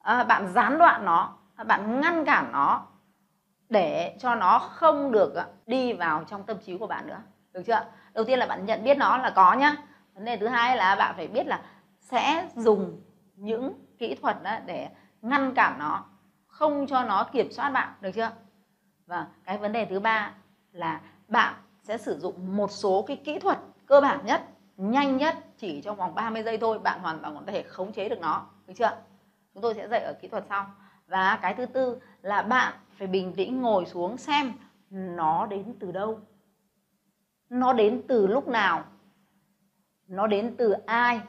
À, 0.00 0.24
bạn 0.24 0.46
gián 0.46 0.78
đoạn 0.78 1.04
nó 1.04 1.36
à, 1.56 1.64
bạn 1.64 2.00
ngăn 2.00 2.24
cản 2.24 2.52
nó 2.52 2.86
để 3.68 4.16
cho 4.20 4.34
nó 4.34 4.58
không 4.58 5.12
được 5.12 5.34
à, 5.34 5.46
đi 5.66 5.92
vào 5.92 6.24
trong 6.24 6.42
tâm 6.42 6.56
trí 6.58 6.78
của 6.78 6.86
bạn 6.86 7.06
nữa. 7.06 7.20
Được 7.52 7.62
chưa? 7.66 7.84
Đầu 8.14 8.24
tiên 8.24 8.38
là 8.38 8.46
bạn 8.46 8.66
nhận 8.66 8.84
biết 8.84 8.98
nó 8.98 9.18
là 9.18 9.30
có 9.30 9.52
nhá. 9.52 9.76
Vấn 10.14 10.24
đề 10.24 10.36
thứ 10.36 10.46
hai 10.46 10.76
là 10.76 10.94
bạn 10.94 11.14
phải 11.16 11.28
biết 11.28 11.46
là 11.46 11.60
sẽ 12.00 12.48
dùng 12.56 13.00
những 13.36 13.72
kỹ 13.98 14.14
thuật 14.14 14.36
để 14.66 14.88
ngăn 15.22 15.54
cản 15.54 15.78
nó 15.78 16.04
không 16.46 16.86
cho 16.86 17.04
nó 17.04 17.24
kiểm 17.32 17.52
soát 17.52 17.70
bạn. 17.70 17.92
Được 18.00 18.10
chưa? 18.14 18.30
Và 19.08 19.26
cái 19.44 19.58
vấn 19.58 19.72
đề 19.72 19.84
thứ 19.84 20.00
ba 20.00 20.34
là 20.72 21.00
bạn 21.28 21.54
sẽ 21.82 21.98
sử 21.98 22.18
dụng 22.18 22.56
một 22.56 22.70
số 22.70 23.04
cái 23.06 23.16
kỹ 23.16 23.38
thuật 23.38 23.58
cơ 23.86 24.00
bản 24.00 24.26
nhất, 24.26 24.42
nhanh 24.76 25.16
nhất, 25.16 25.36
chỉ 25.56 25.80
trong 25.80 25.96
vòng 25.96 26.14
30 26.14 26.42
giây 26.42 26.58
thôi, 26.58 26.78
bạn 26.78 27.00
hoàn 27.00 27.18
toàn 27.18 27.34
có 27.34 27.52
thể 27.52 27.62
khống 27.62 27.92
chế 27.92 28.08
được 28.08 28.20
nó, 28.20 28.46
được 28.66 28.74
chưa? 28.76 28.96
Chúng 29.54 29.62
tôi 29.62 29.74
sẽ 29.74 29.88
dạy 29.88 30.00
ở 30.00 30.14
kỹ 30.20 30.28
thuật 30.28 30.44
sau. 30.48 30.70
Và 31.06 31.38
cái 31.42 31.54
thứ 31.54 31.66
tư 31.66 32.00
là 32.22 32.42
bạn 32.42 32.74
phải 32.90 33.06
bình 33.06 33.32
tĩnh 33.36 33.62
ngồi 33.62 33.86
xuống 33.86 34.16
xem 34.16 34.52
nó 34.90 35.46
đến 35.46 35.74
từ 35.80 35.92
đâu. 35.92 36.20
Nó 37.48 37.72
đến 37.72 38.02
từ 38.08 38.26
lúc 38.26 38.48
nào? 38.48 38.84
Nó 40.06 40.26
đến 40.26 40.54
từ 40.58 40.72
ai? 40.86 41.20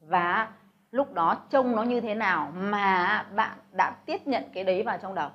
Và 0.00 0.52
lúc 0.90 1.12
đó 1.12 1.46
trông 1.50 1.76
nó 1.76 1.82
như 1.82 2.00
thế 2.00 2.14
nào 2.14 2.52
mà 2.54 3.22
bạn 3.34 3.58
đã 3.72 3.96
tiếp 4.06 4.26
nhận 4.26 4.44
cái 4.54 4.64
đấy 4.64 4.82
vào 4.82 4.98
trong 5.02 5.14
đầu? 5.14 5.30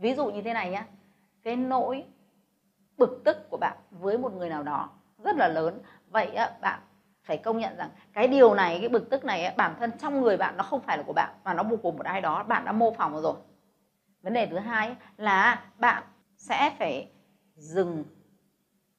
Ví 0.00 0.14
dụ 0.14 0.26
như 0.30 0.42
thế 0.42 0.52
này 0.52 0.70
nhé 0.70 0.84
cái 1.42 1.56
nỗi 1.56 2.04
bực 2.96 3.22
tức 3.24 3.36
của 3.50 3.56
bạn 3.56 3.76
với 3.90 4.18
một 4.18 4.32
người 4.32 4.48
nào 4.48 4.62
đó 4.62 4.90
rất 5.24 5.36
là 5.36 5.48
lớn. 5.48 5.82
Vậy 6.06 6.36
bạn 6.60 6.80
phải 7.22 7.38
công 7.38 7.58
nhận 7.58 7.76
rằng 7.76 7.90
cái 8.12 8.28
điều 8.28 8.54
này, 8.54 8.78
cái 8.80 8.88
bực 8.88 9.10
tức 9.10 9.24
này 9.24 9.54
bản 9.56 9.74
thân 9.78 9.98
trong 9.98 10.20
người 10.20 10.36
bạn 10.36 10.56
nó 10.56 10.62
không 10.62 10.80
phải 10.80 10.98
là 10.98 11.02
của 11.06 11.12
bạn, 11.12 11.34
mà 11.44 11.54
nó 11.54 11.62
của 11.82 11.92
một 11.92 12.04
ai 12.04 12.20
đó. 12.20 12.42
Bạn 12.42 12.64
đã 12.64 12.72
mô 12.72 12.92
phỏng 12.92 13.22
rồi. 13.22 13.34
Vấn 14.22 14.32
đề 14.32 14.46
thứ 14.46 14.58
hai 14.58 14.96
là 15.16 15.64
bạn 15.78 16.02
sẽ 16.36 16.76
phải 16.78 17.08
dừng 17.54 18.04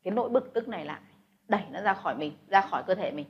cái 0.03 0.11
nỗi 0.11 0.29
bực 0.29 0.53
tức 0.53 0.67
này 0.67 0.85
lại, 0.85 1.01
đẩy 1.47 1.63
nó 1.71 1.81
ra 1.81 1.93
khỏi 1.93 2.15
mình, 2.15 2.33
ra 2.47 2.61
khỏi 2.61 2.83
cơ 2.87 2.95
thể 2.95 3.11
mình. 3.11 3.25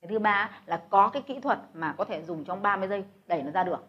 Cái 0.00 0.08
thứ 0.08 0.18
ba 0.18 0.50
là 0.66 0.82
có 0.90 1.10
cái 1.12 1.22
kỹ 1.22 1.40
thuật 1.40 1.58
mà 1.74 1.94
có 1.98 2.04
thể 2.04 2.22
dùng 2.22 2.44
trong 2.44 2.62
30 2.62 2.88
giây 2.88 3.04
đẩy 3.26 3.42
nó 3.42 3.50
ra 3.50 3.64
được. 3.64 3.86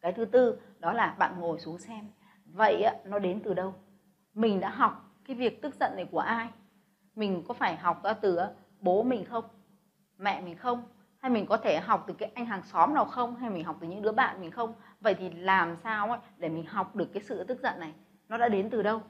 Cái 0.00 0.12
thứ 0.12 0.24
tư 0.24 0.58
đó 0.78 0.92
là 0.92 1.14
bạn 1.18 1.40
ngồi 1.40 1.60
xuống 1.60 1.78
xem 1.78 2.08
vậy 2.56 2.86
nó 3.04 3.18
đến 3.18 3.40
từ 3.44 3.54
đâu? 3.54 3.74
Mình 4.34 4.60
đã 4.60 4.68
học 4.70 5.10
cái 5.24 5.36
việc 5.36 5.62
tức 5.62 5.74
giận 5.80 5.92
này 5.96 6.06
của 6.10 6.18
ai? 6.18 6.48
Mình 7.14 7.42
có 7.48 7.54
phải 7.54 7.76
học 7.76 8.04
ra 8.04 8.12
từ 8.12 8.38
bố 8.80 9.02
mình 9.02 9.24
không? 9.24 9.44
Mẹ 10.18 10.40
mình 10.40 10.56
không? 10.56 10.82
Hay 11.18 11.30
mình 11.30 11.46
có 11.46 11.56
thể 11.56 11.80
học 11.80 12.04
từ 12.06 12.14
cái 12.14 12.30
anh 12.34 12.46
hàng 12.46 12.62
xóm 12.62 12.94
nào 12.94 13.04
không? 13.04 13.36
Hay 13.36 13.50
mình 13.50 13.64
học 13.64 13.76
từ 13.80 13.86
những 13.86 14.02
đứa 14.02 14.12
bạn 14.12 14.40
mình 14.40 14.50
không? 14.50 14.74
Vậy 15.00 15.14
thì 15.14 15.30
làm 15.30 15.76
sao 15.76 16.10
ấy 16.10 16.18
để 16.36 16.48
mình 16.48 16.66
học 16.66 16.96
được 16.96 17.08
cái 17.12 17.22
sự 17.22 17.44
tức 17.44 17.60
giận 17.62 17.80
này? 17.80 17.92
Nó 18.28 18.38
đã 18.38 18.48
đến 18.48 18.70
từ 18.70 18.82
đâu? 18.82 19.00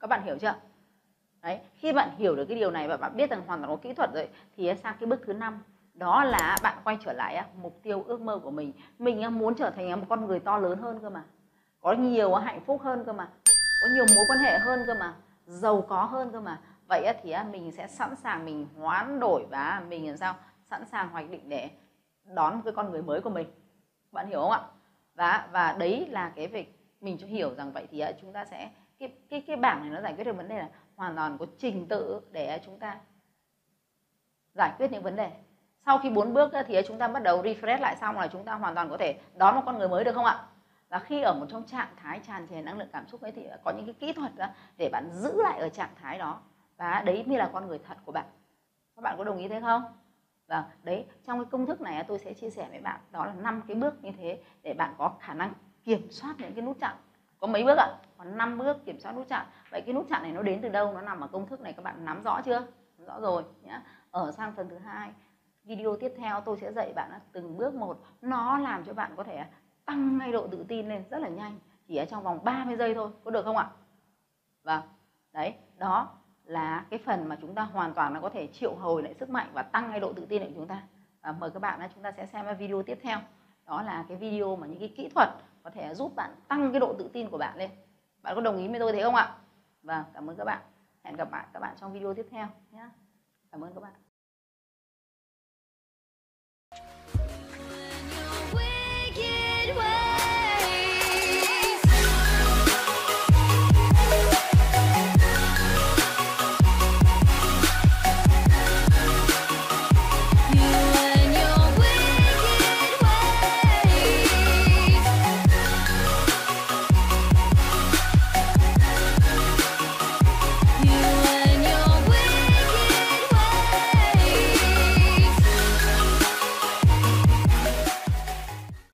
Các 0.00 0.10
bạn 0.10 0.22
hiểu 0.22 0.38
chưa? 0.38 0.54
Đấy, 1.42 1.60
khi 1.74 1.92
bạn 1.92 2.10
hiểu 2.16 2.36
được 2.36 2.44
cái 2.48 2.58
điều 2.58 2.70
này 2.70 2.88
và 2.88 2.96
bạn 2.96 3.16
biết 3.16 3.30
rằng 3.30 3.42
hoàn 3.46 3.60
toàn 3.60 3.70
có 3.70 3.76
kỹ 3.76 3.94
thuật 3.94 4.10
rồi, 4.14 4.28
thì 4.56 4.74
sang 4.74 4.96
cái 5.00 5.06
bước 5.06 5.20
thứ 5.26 5.32
năm. 5.32 5.62
Đó 5.94 6.24
là 6.24 6.56
bạn 6.62 6.78
quay 6.84 6.98
trở 7.04 7.12
lại 7.12 7.44
mục 7.62 7.80
tiêu 7.82 8.04
ước 8.06 8.20
mơ 8.20 8.38
của 8.38 8.50
mình. 8.50 8.72
Mình 8.98 9.38
muốn 9.38 9.54
trở 9.54 9.70
thành 9.70 10.00
một 10.00 10.06
con 10.08 10.26
người 10.26 10.40
to 10.40 10.58
lớn 10.58 10.78
hơn 10.78 10.98
cơ 11.02 11.10
mà 11.10 11.24
có 11.80 11.92
nhiều 11.92 12.34
hạnh 12.34 12.60
phúc 12.66 12.82
hơn 12.82 13.04
cơ 13.06 13.12
mà. 13.12 13.28
Có 13.82 13.88
nhiều 13.94 14.06
mối 14.16 14.24
quan 14.28 14.38
hệ 14.38 14.58
hơn 14.58 14.80
cơ 14.86 14.94
mà. 14.94 15.14
Giàu 15.46 15.82
có 15.88 16.04
hơn 16.04 16.30
cơ 16.32 16.40
mà. 16.40 16.60
Vậy 16.88 17.14
thì 17.22 17.34
mình 17.50 17.72
sẽ 17.72 17.86
sẵn 17.86 18.16
sàng 18.16 18.44
mình 18.44 18.66
hoán 18.76 19.20
đổi 19.20 19.46
và 19.50 19.82
mình 19.88 20.08
làm 20.08 20.16
sao? 20.16 20.34
Sẵn 20.70 20.84
sàng 20.86 21.08
hoạch 21.08 21.30
định 21.30 21.48
để 21.48 21.70
đón 22.24 22.54
một 22.54 22.60
cái 22.64 22.72
con 22.72 22.90
người 22.90 23.02
mới 23.02 23.20
của 23.20 23.30
mình. 23.30 23.46
Bạn 24.12 24.28
hiểu 24.28 24.40
không 24.40 24.50
ạ? 24.50 24.60
Và 25.14 25.48
và 25.52 25.72
đấy 25.78 26.06
là 26.10 26.32
cái 26.36 26.46
việc 26.46 26.78
mình 27.00 27.18
cho 27.18 27.26
hiểu 27.26 27.54
rằng 27.54 27.72
vậy 27.72 27.86
thì 27.90 28.04
chúng 28.20 28.32
ta 28.32 28.44
sẽ, 28.44 28.70
cái 28.98 29.12
cái 29.30 29.44
cái 29.46 29.56
bảng 29.56 29.80
này 29.80 29.90
nó 29.90 30.00
giải 30.00 30.14
quyết 30.16 30.24
được 30.24 30.36
vấn 30.36 30.48
đề 30.48 30.58
là 30.58 30.68
hoàn 30.96 31.16
toàn 31.16 31.38
có 31.38 31.46
trình 31.58 31.86
tự 31.88 32.20
để 32.30 32.60
chúng 32.64 32.78
ta 32.78 32.96
giải 34.54 34.72
quyết 34.78 34.92
những 34.92 35.02
vấn 35.02 35.16
đề. 35.16 35.30
Sau 35.86 35.98
khi 35.98 36.10
bốn 36.10 36.34
bước 36.34 36.50
thì 36.66 36.80
chúng 36.88 36.98
ta 36.98 37.08
bắt 37.08 37.22
đầu 37.22 37.42
refresh 37.42 37.80
lại 37.80 37.96
xong 38.00 38.18
là 38.18 38.26
chúng 38.26 38.44
ta 38.44 38.54
hoàn 38.54 38.74
toàn 38.74 38.90
có 38.90 38.96
thể 38.96 39.20
đón 39.34 39.54
một 39.54 39.62
con 39.66 39.78
người 39.78 39.88
mới 39.88 40.04
được 40.04 40.14
không 40.14 40.24
ạ? 40.24 40.44
Và 40.88 40.98
khi 40.98 41.22
ở 41.22 41.34
một 41.34 41.46
trong 41.48 41.66
trạng 41.66 41.88
thái 41.96 42.20
tràn 42.26 42.48
trề 42.48 42.62
năng 42.62 42.78
lượng 42.78 42.88
cảm 42.92 43.06
xúc 43.06 43.22
ấy 43.22 43.32
thì 43.32 43.46
có 43.64 43.72
những 43.76 43.86
cái 43.86 43.94
kỹ 43.94 44.12
thuật 44.12 44.36
đó 44.36 44.46
để 44.76 44.88
bạn 44.92 45.10
giữ 45.12 45.42
lại 45.42 45.58
ở 45.58 45.68
trạng 45.68 45.94
thái 46.02 46.18
đó. 46.18 46.40
Và 46.76 47.02
đấy 47.06 47.24
mới 47.26 47.38
là 47.38 47.50
con 47.52 47.66
người 47.66 47.78
thật 47.78 47.98
của 48.04 48.12
bạn. 48.12 48.26
Các 48.96 49.02
bạn 49.02 49.14
có 49.18 49.24
đồng 49.24 49.38
ý 49.38 49.48
thế 49.48 49.60
không? 49.60 49.82
Vâng 50.46 50.64
đấy, 50.82 51.06
trong 51.26 51.38
cái 51.38 51.50
công 51.50 51.66
thức 51.66 51.80
này 51.80 52.04
tôi 52.08 52.18
sẽ 52.18 52.34
chia 52.34 52.50
sẻ 52.50 52.66
với 52.70 52.80
bạn, 52.80 53.00
đó 53.10 53.26
là 53.26 53.32
năm 53.32 53.62
cái 53.68 53.76
bước 53.76 54.04
như 54.04 54.10
thế 54.18 54.40
để 54.62 54.74
bạn 54.74 54.94
có 54.98 55.12
khả 55.20 55.34
năng 55.34 55.52
kiểm 55.84 56.10
soát 56.10 56.34
những 56.38 56.54
cái 56.54 56.62
nút 56.62 56.76
chặn. 56.80 56.96
Có 57.38 57.46
mấy 57.46 57.64
bước 57.64 57.78
ạ? 57.78 57.88
Có 58.18 58.24
năm 58.24 58.58
bước 58.58 58.84
kiểm 58.84 59.00
soát 59.00 59.12
nút 59.12 59.28
chặn. 59.28 59.46
Vậy 59.70 59.82
cái 59.86 59.94
nút 59.94 60.06
chặn 60.08 60.22
này 60.22 60.32
nó 60.32 60.42
đến 60.42 60.60
từ 60.62 60.68
đâu? 60.68 60.92
Nó 60.92 61.00
nằm 61.00 61.20
ở 61.20 61.26
công 61.26 61.46
thức 61.46 61.60
này, 61.60 61.72
các 61.72 61.82
bạn 61.82 62.04
nắm 62.04 62.22
rõ 62.22 62.40
chưa? 62.44 62.66
Nắm 62.98 63.06
rõ 63.06 63.20
rồi 63.20 63.42
nhé 63.62 63.80
ở 64.10 64.32
sang 64.32 64.52
phần 64.56 64.68
thứ 64.68 64.78
hai, 64.78 65.10
video 65.64 65.96
tiếp 65.96 66.12
theo 66.18 66.40
tôi 66.40 66.56
sẽ 66.56 66.72
dạy 66.72 66.92
bạn 66.92 67.10
từng 67.32 67.56
bước 67.56 67.74
một. 67.74 68.00
Nó 68.20 68.58
làm 68.58 68.84
cho 68.84 68.94
bạn 68.94 69.12
có 69.16 69.24
thể 69.24 69.44
tăng 69.88 70.18
ngay 70.18 70.32
độ 70.32 70.46
tự 70.46 70.64
tin 70.68 70.88
lên 70.88 71.04
rất 71.10 71.18
là 71.18 71.28
nhanh, 71.28 71.58
chỉ 71.86 71.96
ở 71.96 72.04
trong 72.04 72.22
vòng 72.22 72.44
30 72.44 72.76
giây 72.76 72.94
thôi, 72.94 73.10
có 73.24 73.30
được 73.30 73.44
không 73.44 73.56
ạ? 73.56 73.70
Vâng 74.62 74.82
đấy, 75.32 75.54
đó 75.76 76.08
là 76.44 76.84
cái 76.90 77.00
phần 77.06 77.28
mà 77.28 77.38
chúng 77.40 77.54
ta 77.54 77.62
hoàn 77.62 77.94
toàn 77.94 78.14
là 78.14 78.20
có 78.20 78.28
thể 78.28 78.46
triệu 78.46 78.74
hồi 78.74 79.02
lại 79.02 79.14
sức 79.14 79.30
mạnh 79.30 79.50
và 79.52 79.62
tăng 79.62 79.90
ngay 79.90 80.00
độ 80.00 80.12
tự 80.12 80.26
tin 80.26 80.42
của 80.42 80.50
chúng 80.54 80.68
ta. 80.68 80.82
Và 81.22 81.32
mời 81.32 81.50
các 81.50 81.60
bạn 81.60 81.80
chúng 81.94 82.02
ta 82.02 82.12
sẽ 82.12 82.26
xem 82.26 82.56
video 82.58 82.82
tiếp 82.82 82.98
theo. 83.02 83.18
Đó 83.66 83.82
là 83.82 84.04
cái 84.08 84.16
video 84.16 84.56
mà 84.56 84.66
những 84.66 84.78
cái 84.78 84.94
kỹ 84.96 85.08
thuật 85.14 85.28
có 85.62 85.70
thể 85.70 85.94
giúp 85.94 86.12
bạn 86.16 86.30
tăng 86.48 86.72
cái 86.72 86.80
độ 86.80 86.94
tự 86.98 87.10
tin 87.12 87.30
của 87.30 87.38
bạn 87.38 87.56
lên. 87.56 87.70
Bạn 88.22 88.34
có 88.34 88.40
đồng 88.40 88.56
ý 88.56 88.68
với 88.68 88.80
tôi 88.80 88.92
thế 88.92 89.02
không 89.02 89.14
ạ? 89.14 89.36
Vâng 89.82 90.04
cảm 90.14 90.30
ơn 90.30 90.36
các 90.36 90.44
bạn. 90.44 90.62
Hẹn 91.04 91.16
gặp 91.16 91.32
lại 91.32 91.46
các 91.52 91.60
bạn 91.60 91.76
trong 91.80 91.92
video 91.92 92.14
tiếp 92.14 92.26
theo 92.30 92.46
nhé. 92.70 92.88
Cảm 93.52 93.64
ơn 93.64 93.74
các 93.74 93.80
bạn. 93.80 94.07